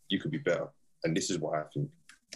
[0.10, 0.68] You could be better.
[1.04, 1.90] And this is what I think.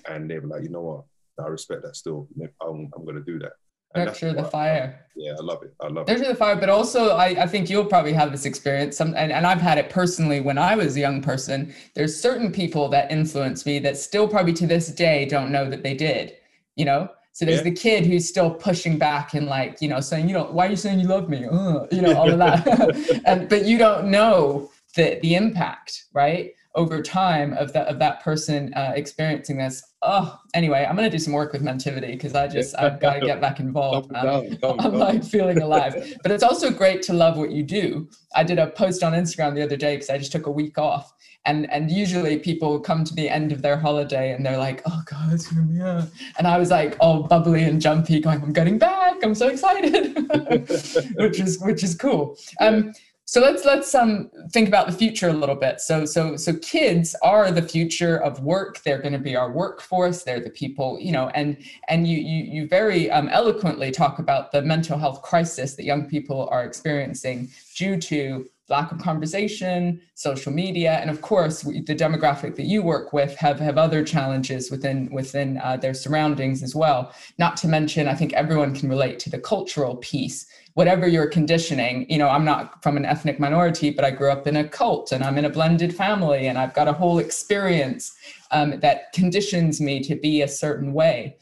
[0.07, 1.03] And they were like, you know what?
[1.43, 2.27] I respect that still.
[2.61, 3.53] I'm, I'm going to do that.
[3.95, 4.99] Nurture the fire.
[5.15, 5.73] Yeah, I love it.
[5.81, 6.27] I love Nurture it.
[6.29, 8.97] the fire, but also I, I think you'll probably have this experience.
[8.97, 11.73] Some and, and I've had it personally when I was a young person.
[11.93, 15.83] There's certain people that influence me that still probably to this day don't know that
[15.83, 16.33] they did.
[16.75, 17.09] You know?
[17.33, 17.63] So there's yeah.
[17.63, 20.69] the kid who's still pushing back and like, you know, saying, you know, why are
[20.69, 21.45] you saying you love me?
[21.45, 23.21] Uh, you know, all of that.
[23.25, 26.51] and but you don't know the the impact, right?
[26.75, 29.83] Over time of that of that person uh, experiencing this.
[30.01, 33.25] Oh, anyway, I'm gonna do some work with Mentivity because I just I've got to
[33.25, 34.13] get back involved.
[34.15, 36.17] Um, I'm like feeling alive.
[36.23, 38.09] But it's also great to love what you do.
[38.35, 40.77] I did a post on Instagram the other day because I just took a week
[40.77, 41.13] off.
[41.45, 45.01] And, and usually people come to the end of their holiday and they're like, oh
[45.05, 46.05] God, yeah.
[46.37, 49.17] And I was like all bubbly and jumpy, going, I'm getting back.
[49.21, 50.15] I'm so excited,
[51.15, 52.37] which is which is cool.
[52.61, 52.93] Um,
[53.25, 55.79] so let's let's um think about the future a little bit.
[55.79, 58.83] So so so kids are the future of work.
[58.83, 60.23] They're going to be our workforce.
[60.23, 61.57] They're the people, you know, and
[61.87, 66.05] and you you you very um, eloquently talk about the mental health crisis that young
[66.09, 72.55] people are experiencing due to lack of conversation, social media, and of course the demographic
[72.55, 77.13] that you work with have have other challenges within within uh, their surroundings as well.
[77.37, 82.09] Not to mention, I think everyone can relate to the cultural piece whatever your conditioning,
[82.09, 85.11] you know, I'm not from an ethnic minority, but I grew up in a cult
[85.11, 88.15] and I'm in a blended family and I've got a whole experience
[88.51, 91.37] um, that conditions me to be a certain way.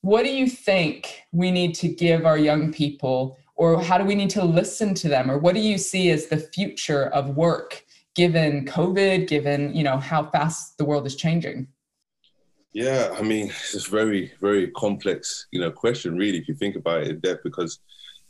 [0.00, 4.14] What do you think we need to give our young people, or how do we
[4.14, 7.84] need to listen to them, or what do you see as the future of work
[8.14, 11.68] given COVID, given you know how fast the world is changing?
[12.72, 16.76] Yeah, I mean, it's a very, very complex, you know, question, really, if you think
[16.76, 17.78] about it in depth, because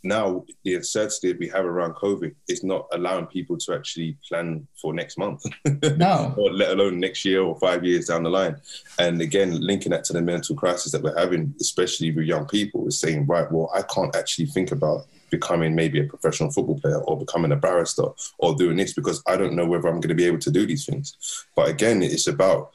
[0.06, 4.66] now the uncertainty that we have around COVID is not allowing people to actually plan
[4.80, 5.44] for next month,
[5.96, 8.56] no, or let alone next year or five years down the line.
[8.98, 12.86] And again, linking that to the mental crisis that we're having, especially with young people,
[12.86, 16.98] is saying, right, well, I can't actually think about becoming maybe a professional football player
[17.02, 18.06] or becoming a barrister
[18.38, 20.66] or doing this because I don't know whether I'm going to be able to do
[20.66, 21.46] these things.
[21.54, 22.70] But again, it's about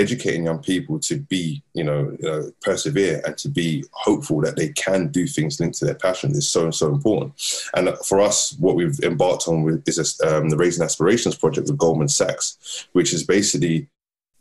[0.00, 4.56] educating young people to be, you know, you know, persevere and to be hopeful that
[4.56, 7.32] they can do things linked to their passion is so so important.
[7.74, 11.78] And for us, what we've embarked on with is um, the Raising Aspirations project with
[11.78, 13.88] Goldman Sachs, which is basically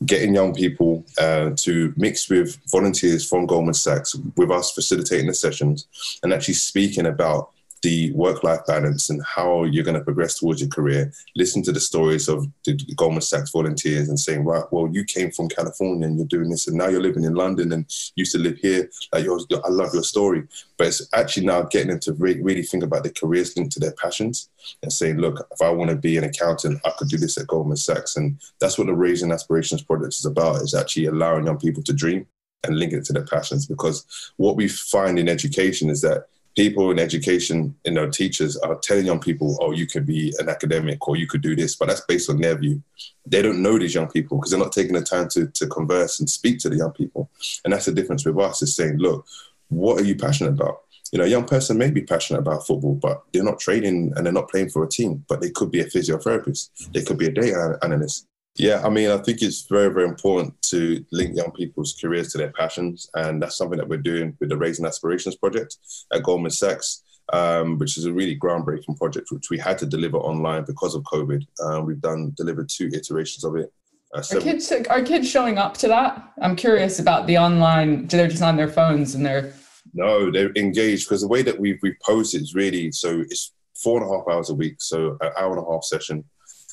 [0.06, 5.34] getting young people uh, to mix with volunteers from Goldman Sachs with us facilitating the
[5.34, 5.88] sessions
[6.24, 10.62] and actually speaking about the work life balance and how you're going to progress towards
[10.62, 11.13] your career.
[11.36, 15.32] Listen to the stories of the Goldman Sachs volunteers and saying, right, well, you came
[15.32, 18.38] from California and you're doing this, and now you're living in London and used to
[18.38, 18.89] live here.
[19.13, 20.48] Like, I love your story.
[20.78, 23.80] But it's actually now getting them to re- really think about their careers linked to
[23.80, 24.50] their passions
[24.82, 27.48] and saying, look, if I want to be an accountant, I could do this at
[27.48, 28.15] Goldman Sachs.
[28.15, 31.94] And that's what the Raising Aspirations project is about, is actually allowing young people to
[31.94, 32.28] dream
[32.63, 33.65] and link it to their passions.
[33.65, 38.76] Because what we find in education is that people in education, you know, teachers are
[38.76, 41.88] telling young people, oh, you could be an academic or you could do this, but
[41.88, 42.82] that's based on their view.
[43.26, 46.20] They don't know these young people because they're not taking the time to, to converse
[46.20, 47.30] and speak to the young people.
[47.64, 49.26] And that's the difference with us is saying, look,
[49.70, 50.82] what are you passionate about?
[51.12, 54.26] You know, a young person may be passionate about football, but they're not training and
[54.26, 56.92] they're not playing for a team, but they could be a physiotherapist.
[56.92, 58.28] They could be a data analyst.
[58.60, 62.38] Yeah, I mean, I think it's very, very important to link young people's careers to
[62.38, 63.10] their passions.
[63.13, 65.78] And that's something that we're doing with the Raising Aspirations project
[66.12, 70.17] at Goldman Sachs, um, which is a really groundbreaking project, which we had to deliver
[70.17, 71.48] online because of COVID.
[71.63, 73.72] Um, we've done delivered two iterations of it.
[74.13, 76.34] Uh, are kids are kids showing up to that?
[76.41, 78.08] I'm curious about the online.
[78.08, 79.54] Do They're just on their phones and they're.
[79.93, 84.02] No, they're engaged because the way that we've we posted is really so it's four
[84.02, 86.26] and a half hours a week, so an hour and a half session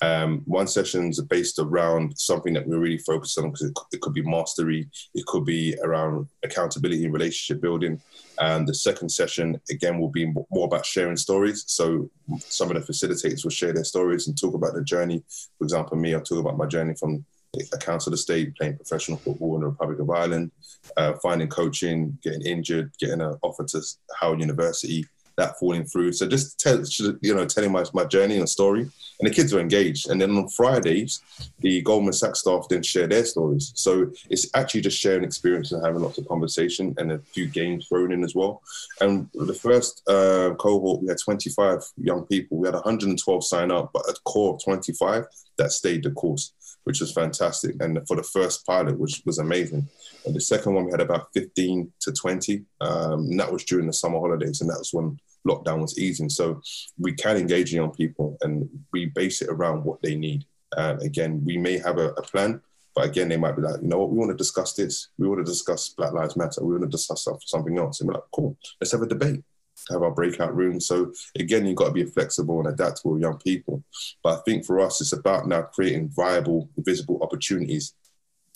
[0.03, 4.13] um, one session's based around something that we're really focused on because it, it, could
[4.13, 8.01] be mastery, it could be around accountability and relationship building.
[8.39, 11.65] And the second session, again, will be more about sharing stories.
[11.67, 15.25] So some of the facilitators will share their stories and talk about their journey.
[15.59, 17.25] For example, me, I'll talk about my journey from
[17.73, 20.51] a council estate, playing professional football in the Republic of Ireland,
[20.99, 23.83] uh, finding coaching, getting injured, getting an offer to
[24.21, 26.13] Howard University, that falling through.
[26.13, 26.83] So just tell,
[27.21, 30.11] you know, telling my, my journey and story, and the kids are engaged.
[30.11, 31.23] And then on Fridays,
[31.61, 33.73] the Goldman Sachs staff then share their stories.
[33.75, 37.87] So it's actually just sharing experience and having lots of conversation and a few games
[37.87, 38.63] thrown in as well.
[39.01, 42.59] And the first uh, cohort, we had 25 young people.
[42.59, 45.27] We had 112 sign up, but a core of 25
[45.59, 46.53] that stayed the course,
[46.85, 47.77] which was fantastic.
[47.81, 49.89] And for the first pilot, which was amazing.
[50.25, 52.65] And the second one, we had about 15 to 20.
[52.81, 54.61] Um, and that was during the summer holidays.
[54.61, 56.29] And that was when lockdown was easing.
[56.29, 56.61] So
[56.99, 60.45] we can engage young people and we base it around what they need.
[60.77, 62.61] Um, again, we may have a, a, plan,
[62.95, 65.09] but again, they might be like, you know what, we want to discuss this.
[65.19, 66.65] We want to discuss Black Lives Matter.
[66.65, 68.01] We want to discuss something else.
[68.01, 69.43] And we're like, cool, let's have a debate.
[69.91, 70.81] Have our breakout room.
[70.81, 73.85] So again, you've got to be flexible and adaptable with young people.
[74.23, 77.95] But I think for us, it's about now creating viable, visible opportunities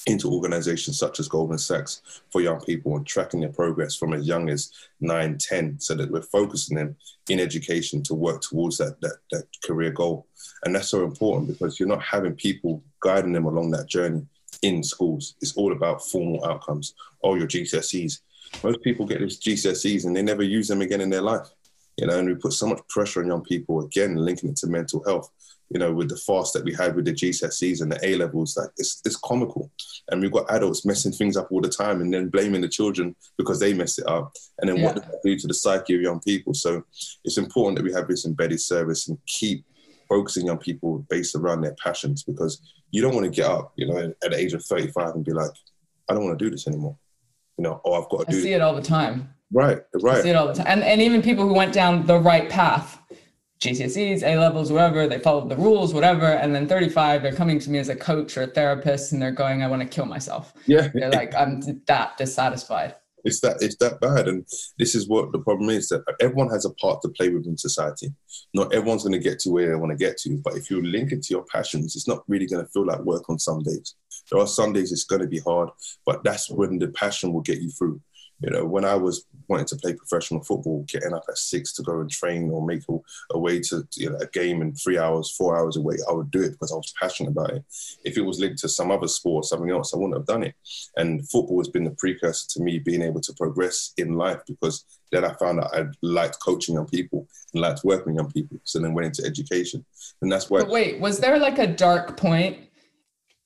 [0.06, 4.26] into organizations such as Goldman Sachs for young people and tracking their progress from as
[4.26, 6.96] young as 9, 10, so that we're focusing them
[7.28, 10.26] in education to work towards that, that, that career goal.
[10.64, 14.26] And that's so important because you're not having people guiding them along that journey
[14.62, 15.34] in schools.
[15.40, 16.94] It's all about formal outcomes.
[17.22, 18.20] Oh, your GCSEs.
[18.64, 21.46] Most people get these GCSEs and they never use them again in their life.
[21.96, 24.66] You know, and we put so much pressure on young people, again, linking it to
[24.66, 25.30] mental health
[25.70, 28.56] you know, with the fast that we had with the GCSEs and the A levels,
[28.56, 29.70] like it's, it's comical.
[30.11, 33.14] And we've got adults messing things up all the time and then blaming the children
[33.38, 34.33] because they messed it up.
[34.59, 34.87] And then yeah.
[34.87, 36.54] what does that do to the psyche of young people?
[36.54, 36.83] So
[37.24, 39.64] it's important that we have this embedded service and keep
[40.09, 43.87] focusing on people based around their passions because you don't want to get up, you
[43.87, 45.52] know, at the age of 35 and be like,
[46.09, 46.96] I don't want to do this anymore.
[47.56, 49.33] You know, oh, I've got to do I do see it all the time.
[49.52, 50.18] Right, right.
[50.18, 50.66] I see it all the time.
[50.66, 52.99] And, and even people who went down the right path
[53.60, 56.26] GCSEs, A levels, whatever, they followed the rules, whatever.
[56.26, 59.32] And then 35, they're coming to me as a coach or a therapist and they're
[59.32, 60.54] going, I want to kill myself.
[60.66, 60.88] Yeah.
[60.94, 62.94] They're like, I'm that dissatisfied.
[63.22, 64.28] It's that it's that bad.
[64.28, 64.46] And
[64.78, 68.08] this is what the problem is that everyone has a part to play within society.
[68.54, 70.40] Not everyone's going to get to where they want to get to.
[70.42, 73.00] But if you link it to your passions, it's not really going to feel like
[73.00, 73.94] work on some days.
[74.30, 75.68] There are some days it's going to be hard,
[76.06, 78.00] but that's when the passion will get you through.
[78.40, 81.83] You know, when I was wanting to play professional football, getting up at six to
[81.83, 82.96] go and train or make a,
[83.33, 86.31] a way to you know, a game in three hours, four hours away, I would
[86.31, 87.64] do it because I was passionate about it.
[88.05, 90.55] If it was linked to some other sport, something else, I wouldn't have done it.
[90.96, 94.85] And football has been the precursor to me being able to progress in life because
[95.12, 98.59] then I found out I liked coaching young people and liked working young people.
[98.64, 99.85] So then went into education.
[100.22, 100.61] And that's why.
[100.61, 102.59] But wait, was there like a dark point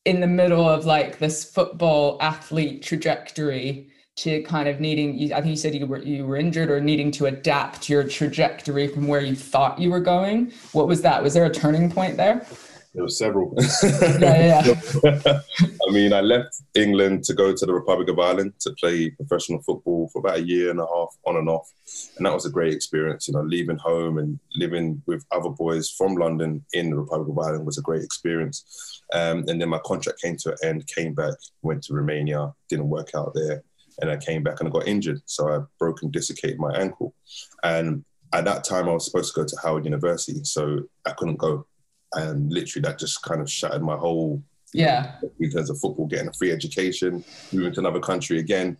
[0.04, 3.88] in the middle of like this football athlete trajectory?
[4.16, 7.10] To kind of needing i think you said you were you were injured or needing
[7.10, 10.52] to adapt your trajectory from where you thought you were going.
[10.72, 11.22] What was that?
[11.22, 12.46] Was there a turning point there?
[12.94, 13.56] There were several.
[14.20, 15.40] Yeah, yeah.
[15.88, 19.60] i mean i left england to go to the republic of ireland to play professional
[19.62, 21.70] football for about a year and a half on and off.
[22.16, 25.90] And that was a great experience you know leaving home and living with other boys
[25.90, 29.02] from london in the republic of ireland was a great experience.
[29.12, 32.88] Um, and then my contract came to an end came back went to romania didn't
[32.88, 33.62] work out there
[34.00, 35.20] and I came back and I got injured.
[35.26, 37.14] So I broke and dislocated my ankle.
[37.62, 41.36] And at that time, I was supposed to go to Howard University, so I couldn't
[41.36, 41.66] go.
[42.14, 46.28] And literally, that just kind of shattered my whole yeah in terms of football, getting
[46.28, 48.76] a free education, moving to another country again.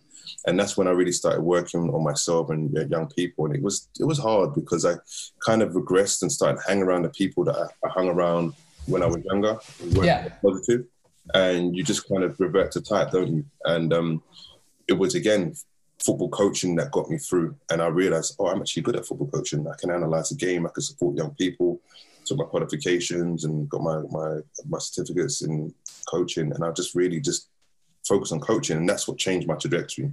[0.47, 3.45] And that's when I really started working on myself and young people.
[3.45, 4.95] And it was it was hard because I
[5.45, 8.53] kind of regressed and started hanging around the people that I, I hung around
[8.87, 9.57] when I was younger.
[9.79, 10.29] Yeah.
[10.41, 10.85] Positive.
[11.33, 13.45] And you just kind of revert to type, don't you?
[13.63, 14.23] And um,
[14.87, 15.55] it was again
[15.99, 17.55] football coaching that got me through.
[17.71, 19.67] And I realized, oh, I'm actually good at football coaching.
[19.67, 20.65] I can analyze a game.
[20.65, 21.79] I can support young people.
[22.25, 25.73] Took my qualifications and got my my my certificates in
[26.07, 26.51] coaching.
[26.51, 27.49] And I just really just
[28.07, 30.11] focused on coaching, and that's what changed my trajectory.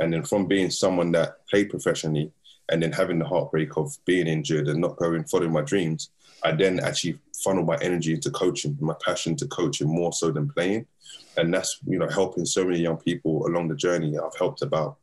[0.00, 2.32] And then from being someone that played professionally,
[2.68, 6.10] and then having the heartbreak of being injured and not going following my dreams,
[6.44, 10.48] I then actually funneled my energy into coaching, my passion to coaching more so than
[10.48, 10.86] playing
[11.38, 14.18] and that's you know helping so many young people along the journey.
[14.18, 14.96] I've helped about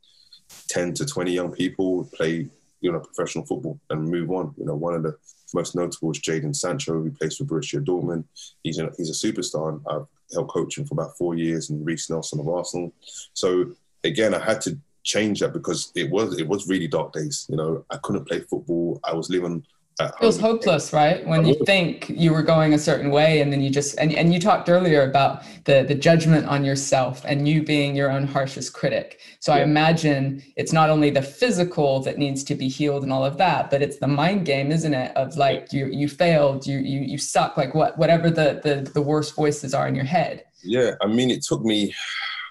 [0.68, 2.48] ten to twenty young people play
[2.82, 4.54] you know professional football and move on.
[4.58, 5.18] You know, one of the
[5.54, 8.26] most notable is Jadon Sancho, who plays for Borussia Dortmund.
[8.64, 9.70] He's a, he's a superstar.
[9.70, 12.94] And I've helped coach him for about four years, and Reiss Nelson of Arsenal.
[13.34, 13.72] So
[14.04, 17.46] again, I had to change that because it was it was really dark days.
[17.50, 19.00] You know, I couldn't play football.
[19.04, 19.66] I was living
[20.00, 21.26] it feels hopeless right?
[21.26, 24.34] When you think you were going a certain way and then you just and, and
[24.34, 28.74] you talked earlier about the the judgment on yourself and you being your own harshest
[28.74, 29.22] critic.
[29.40, 29.62] So yeah.
[29.62, 33.38] i imagine it's not only the physical that needs to be healed and all of
[33.38, 35.16] that but it's the mind game isn't it?
[35.16, 39.02] Of like you you failed you you you suck like what whatever the the, the
[39.02, 40.44] worst voices are in your head.
[40.64, 41.94] Yeah i mean it took me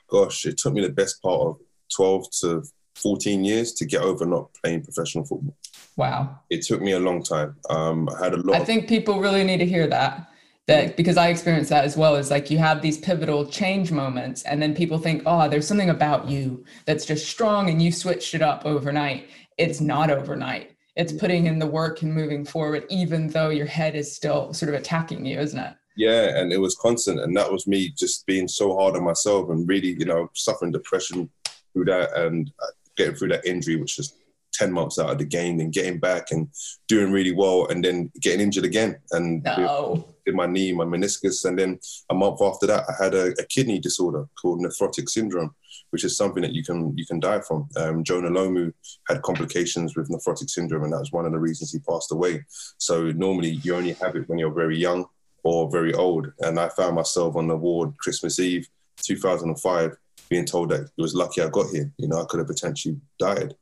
[0.09, 1.57] gosh it took me the best part of
[1.95, 2.63] 12 to
[2.97, 5.55] 14 years to get over not playing professional football
[5.97, 6.41] Wow.
[6.51, 7.57] It took me a long time.
[7.71, 8.61] Um, I had a lot.
[8.61, 10.31] I think people really need to hear that.
[10.67, 12.17] That because I experienced that as well.
[12.17, 15.91] Is like you have these pivotal change moments, and then people think, oh, there's something
[15.91, 19.29] about you that's just strong, and you switched it up overnight.
[19.59, 20.71] It's not overnight.
[20.97, 24.73] It's putting in the work and moving forward, even though your head is still sort
[24.73, 25.75] of attacking you, isn't it?
[25.97, 29.51] Yeah, and it was constant, and that was me just being so hard on myself
[29.51, 31.31] and really, you know, suffering depression
[31.73, 32.67] through that and uh,
[32.97, 34.17] getting through that injury, which just
[34.55, 36.48] 10 months out of the game and getting back and
[36.88, 38.96] doing really well and then getting injured again.
[39.11, 40.07] And no.
[40.27, 41.79] in my knee, my meniscus, and then
[42.11, 45.55] a month after that, I had a, a kidney disorder called nephrotic syndrome,
[45.90, 47.69] which is something that you can you can die from.
[47.77, 48.73] Um, Jonah Lomu
[49.09, 52.44] had complications with nephrotic syndrome, and that was one of the reasons he passed away.
[52.79, 55.07] So normally you only have it when you're very young
[55.42, 58.67] or very old, and I found myself on the ward Christmas Eve,
[59.02, 59.96] 2005,
[60.29, 61.92] being told that it was lucky I got here.
[61.98, 63.55] You know, I could have potentially died,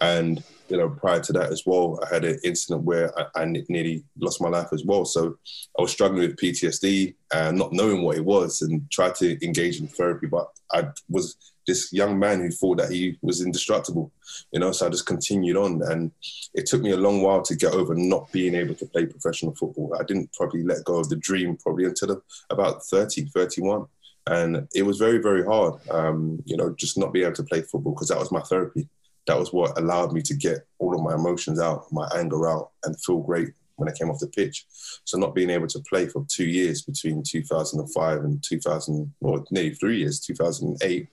[0.00, 3.44] and you know, prior to that as well, I had an incident where I, I
[3.68, 5.04] nearly lost my life as well.
[5.04, 5.38] So
[5.78, 9.80] I was struggling with PTSD and not knowing what it was and tried to engage
[9.80, 10.26] in therapy.
[10.26, 11.36] But I was
[11.66, 14.12] this young man who thought that he was indestructible,
[14.52, 15.82] you know, so I just continued on.
[15.82, 16.12] And
[16.54, 19.54] it took me a long while to get over not being able to play professional
[19.54, 19.96] football.
[19.98, 23.86] I didn't probably let go of the dream probably until about 30, 31
[24.30, 27.62] and it was very very hard um, you know just not being able to play
[27.62, 28.86] football because that was my therapy
[29.28, 32.70] that was what allowed me to get all of my emotions out, my anger out,
[32.84, 34.66] and feel great when I came off the pitch.
[35.04, 39.74] So not being able to play for two years between 2005 and 2000, well, nearly
[39.74, 41.08] three years, 2008,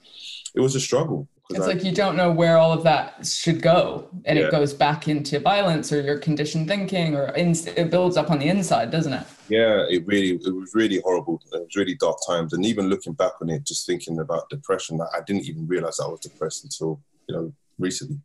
[0.56, 1.28] it was a struggle.
[1.52, 4.46] It's I, like you don't know where all of that should go, and yeah.
[4.46, 8.40] it goes back into violence or your conditioned thinking, or in, it builds up on
[8.40, 9.28] the inside, doesn't it?
[9.50, 11.40] Yeah, it really, it was really horrible.
[11.54, 15.00] It was really dark times, and even looking back on it, just thinking about depression,
[15.02, 17.00] I didn't even realize I was depressed until
[17.30, 18.20] you know recently.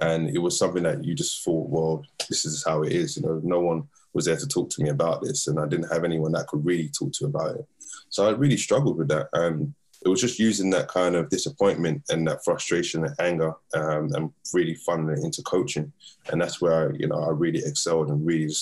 [0.00, 3.16] And it was something that you just thought, well, this is how it is.
[3.16, 5.92] You know, no one was there to talk to me about this, and I didn't
[5.92, 7.66] have anyone that could really talk to about it.
[8.08, 9.28] So I really struggled with that.
[9.32, 9.74] And
[10.04, 14.32] it was just using that kind of disappointment and that frustration and anger um, and
[14.52, 15.92] really funneling it into coaching.
[16.30, 18.52] And that's where, I, you know, I really excelled and really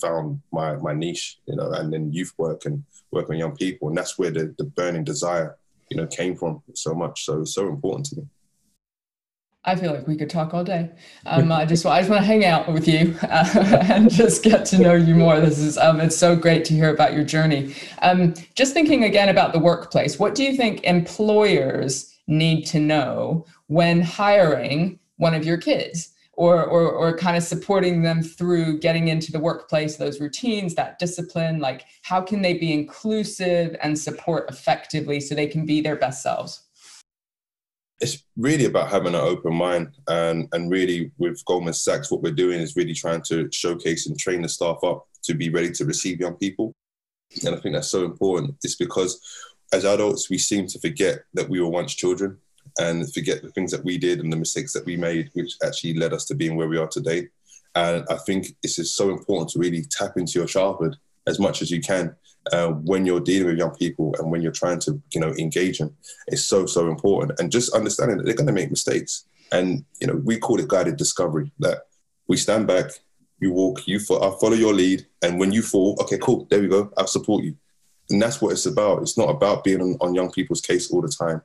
[0.00, 3.88] found my, my niche, you know, and then youth work and working with young people.
[3.88, 5.56] And that's where the, the burning desire,
[5.88, 7.24] you know, came from so much.
[7.24, 8.26] So it's so important to me.
[9.64, 10.90] I feel like we could talk all day.
[11.26, 14.64] Um, I just I just want to hang out with you uh, and just get
[14.66, 15.38] to know you more.
[15.38, 17.74] This is um, it's so great to hear about your journey.
[18.00, 20.18] Um, just thinking again about the workplace.
[20.18, 26.64] What do you think employers need to know when hiring one of your kids, or
[26.64, 31.60] or or kind of supporting them through getting into the workplace, those routines, that discipline?
[31.60, 36.22] Like how can they be inclusive and support effectively so they can be their best
[36.22, 36.62] selves?
[38.00, 42.32] It's really about having an open mind and and really with Goldman Sachs what we're
[42.32, 45.84] doing is really trying to showcase and train the staff up to be ready to
[45.84, 46.74] receive young people.
[47.44, 48.56] And I think that's so important.
[48.64, 49.20] It's because
[49.72, 52.38] as adults we seem to forget that we were once children
[52.78, 55.94] and forget the things that we did and the mistakes that we made which actually
[55.94, 57.28] led us to being where we are today.
[57.74, 60.96] And I think it's just so important to really tap into your childhood
[61.26, 62.16] as much as you can
[62.52, 65.78] uh, when you're dealing with young people and when you're trying to you know engage
[65.78, 65.94] them
[66.28, 67.38] is so so important.
[67.38, 69.24] And just understanding that they're going to make mistakes.
[69.52, 71.86] And you know we call it guided discovery that
[72.28, 72.90] we stand back
[73.40, 75.06] you walk you fo- I follow your lead.
[75.22, 77.56] And when you fall okay cool there we go I'll support you.
[78.10, 79.02] And that's what it's about.
[79.02, 81.42] It's not about being on, on young people's case all the time.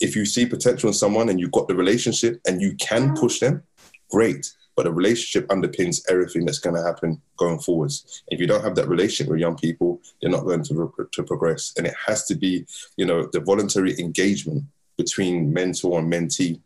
[0.00, 3.40] If you see potential in someone and you've got the relationship and you can push
[3.40, 3.62] them
[4.10, 8.22] great but a relationship underpins everything that's going to happen going forwards.
[8.28, 11.72] If you don't have that relationship with young people, they're not going to, to progress.
[11.76, 12.66] And it has to be,
[12.96, 14.64] you know, the voluntary engagement
[14.96, 16.60] between mentor and mentee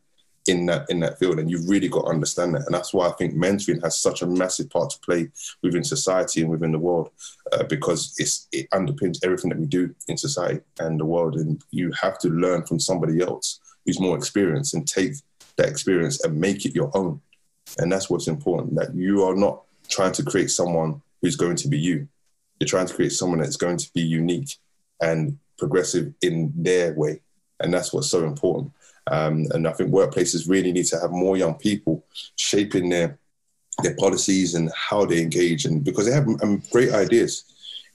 [0.48, 3.06] in that in that field and you've really got to understand that and that's why
[3.06, 5.28] i think mentoring has such a massive part to play
[5.62, 7.10] within society and within the world
[7.52, 11.62] uh, because it's it underpins everything that we do in society and the world and
[11.70, 15.12] you have to learn from somebody else who's more experienced and take
[15.56, 17.20] that experience and make it your own
[17.78, 21.68] and that's what's important that you are not trying to create someone who's going to
[21.68, 22.08] be you.
[22.58, 24.56] You're trying to create someone that's going to be unique
[25.00, 27.20] and progressive in their way.
[27.60, 28.72] And that's what's so important.
[29.10, 32.04] Um, and I think workplaces really need to have more young people
[32.36, 33.18] shaping their
[33.82, 37.44] their policies and how they engage, and because they have um, great ideas,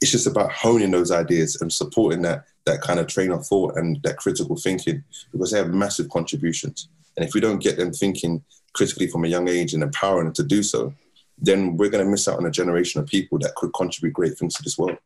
[0.02, 3.78] it's just about honing those ideas and supporting that that kind of train of thought
[3.78, 5.04] and that critical thinking
[5.34, 6.88] because they have massive contributions.
[7.18, 8.42] And if we don't get them thinking
[8.74, 10.94] critically from a young age and empowering them to do so,
[11.38, 14.38] then we're going to miss out on a generation of people that could contribute great
[14.38, 14.98] things to this world.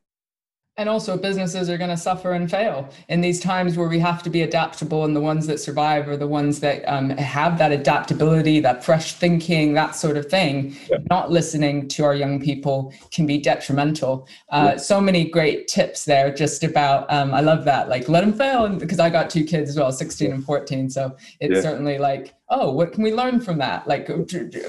[0.80, 4.22] And also, businesses are going to suffer and fail in these times where we have
[4.22, 5.05] to be adaptable.
[5.05, 9.13] And the ones that survive are the ones that um, have that adaptability, that fresh
[9.13, 10.76] thinking, that sort of thing.
[10.88, 10.97] Yeah.
[11.09, 14.28] Not listening to our young people can be detrimental.
[14.51, 14.78] Uh, yeah.
[14.78, 17.89] So many great tips there just about, um, I love that.
[17.89, 18.70] Like, let them fail.
[18.70, 20.91] Because I got two kids as well, 16 and 14.
[20.91, 21.61] So it's yeah.
[21.61, 23.87] certainly like oh, what can we learn from that?
[23.87, 24.07] Like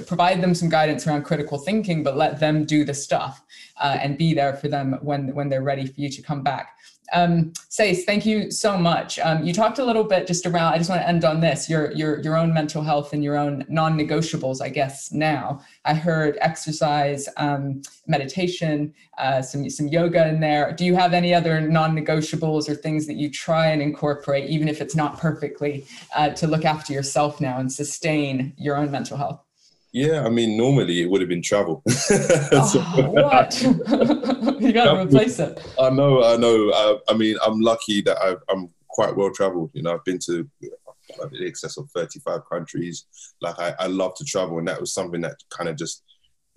[0.07, 3.43] provide them some guidance around critical thinking, but let them do the stuff
[3.81, 6.79] uh, and be there for them when when they're ready for you to come back.
[7.13, 9.19] Um, Sace, thank you so much.
[9.19, 10.75] Um, you talked a little bit just around.
[10.75, 13.37] I just want to end on this: your your your own mental health and your
[13.37, 14.61] own non-negotiables.
[14.61, 20.73] I guess now I heard exercise, um, meditation, uh, some some yoga in there.
[20.73, 24.81] Do you have any other non-negotiables or things that you try and incorporate, even if
[24.81, 29.48] it's not perfectly, uh, to look after yourself now and sustain your own mental health?
[29.93, 31.82] Yeah, I mean, normally it would have been travel.
[32.11, 33.62] oh, what?
[34.61, 35.64] you got to replace it.
[35.80, 36.70] I know, I know.
[36.72, 39.70] I, I mean, I'm lucky that i am quite well traveled.
[39.72, 43.07] You know, I've been to uh, in excess of 35 countries.
[43.41, 46.03] Like, I, I love to travel, and that was something that kind of just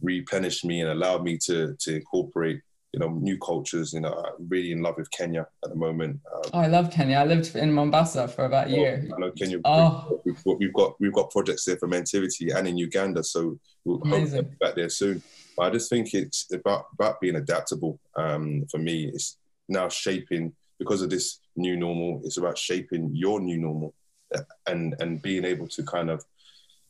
[0.01, 2.59] replenished me and allowed me to to incorporate
[2.94, 3.94] you know, new cultures.
[3.94, 6.20] You know, I'm really in love with Kenya at the moment.
[6.34, 7.18] Um, oh, I love Kenya.
[7.18, 9.08] I lived in Mombasa for about a year.
[9.16, 9.60] I know Kenya.
[9.64, 10.22] Oh.
[10.26, 14.44] We've, we've, got we've got projects there for Mentivity and in Uganda, so we'll Amazing.
[14.44, 15.24] hope back there soon.
[15.56, 18.00] But I just think it's about about being adaptable.
[18.16, 19.38] Um, for me, it's
[19.70, 22.22] now shaping because of this new normal.
[22.26, 23.94] It's about shaping your new normal,
[24.36, 26.26] uh, and and being able to kind of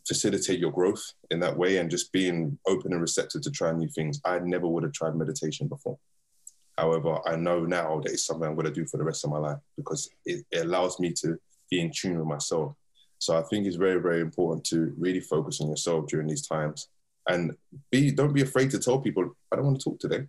[0.08, 3.88] facilitate your growth in that way and just being open and receptive to try new
[3.89, 4.20] things.
[4.26, 5.97] I never would have tried meditation before.
[6.78, 9.32] However, I know now that it's something I'm going to do for the rest of
[9.32, 11.38] my life because it, it allows me to
[11.70, 12.74] be in tune with myself.
[13.20, 16.88] So I think it's very, very important to really focus on yourself during these times
[17.28, 17.56] and
[17.91, 20.26] be don't be afraid to tell people, I don't want to talk today.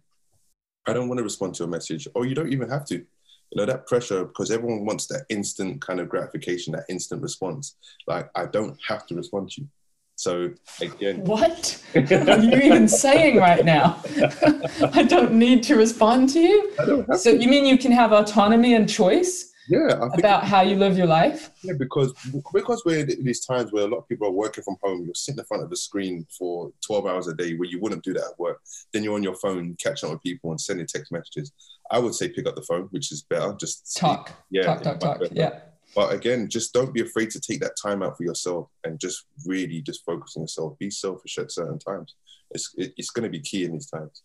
[0.86, 3.04] I don't want to respond to a message, or you don't even have to
[3.52, 7.76] you know that pressure because everyone wants that instant kind of gratification that instant response.
[8.06, 9.68] Like i don't have to respond to you.
[10.16, 10.50] So
[10.80, 11.82] again what?
[11.94, 14.02] Are you even saying right now?
[14.94, 17.06] I don't need to respond to you?
[17.16, 21.06] So you mean you can have autonomy and choice yeah about how you live your
[21.06, 21.50] life?
[21.62, 22.12] Yeah because
[22.52, 25.14] because we're in these times where a lot of people are working from home you're
[25.14, 28.12] sitting in front of the screen for 12 hours a day where you wouldn't do
[28.12, 28.60] that at work.
[28.92, 31.52] Then you're on your phone catching up with people and sending text messages.
[31.90, 34.28] I would say pick up the phone which is better just talk.
[34.28, 34.36] Speak.
[34.50, 35.22] yeah talk talk talk.
[35.32, 35.60] yeah.
[35.94, 39.24] But again just don't be afraid to take that time out for yourself and just
[39.46, 40.78] really just focus on yourself.
[40.78, 42.14] Be selfish at certain times.
[42.50, 44.22] It's it's going to be key in these times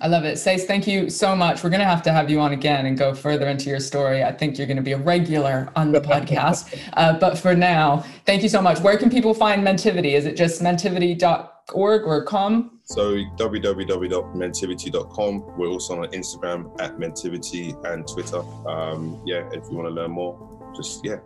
[0.00, 0.34] I love it.
[0.34, 1.62] Sace, thank you so much.
[1.62, 4.24] We're going to have to have you on again and go further into your story.
[4.24, 6.76] I think you're going to be a regular on the podcast.
[6.94, 8.78] Uh, but for now, thank you so much.
[8.78, 10.14] Where can people find Mentivity?
[10.14, 12.78] Is it just mentivity.org or com?
[12.84, 15.58] So www.mentivity.com.
[15.58, 18.42] We're also on Instagram at Mentivity and Twitter.
[18.68, 21.16] Um, yeah, if you want to learn more, just, yeah.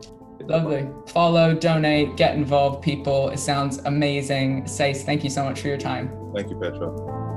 [0.40, 0.88] Lovely.
[1.08, 3.28] Follow, donate, get involved, people.
[3.28, 4.64] It sounds amazing.
[4.64, 6.08] Sace, thank you so much for your time.
[6.34, 7.36] Thank you, Petra.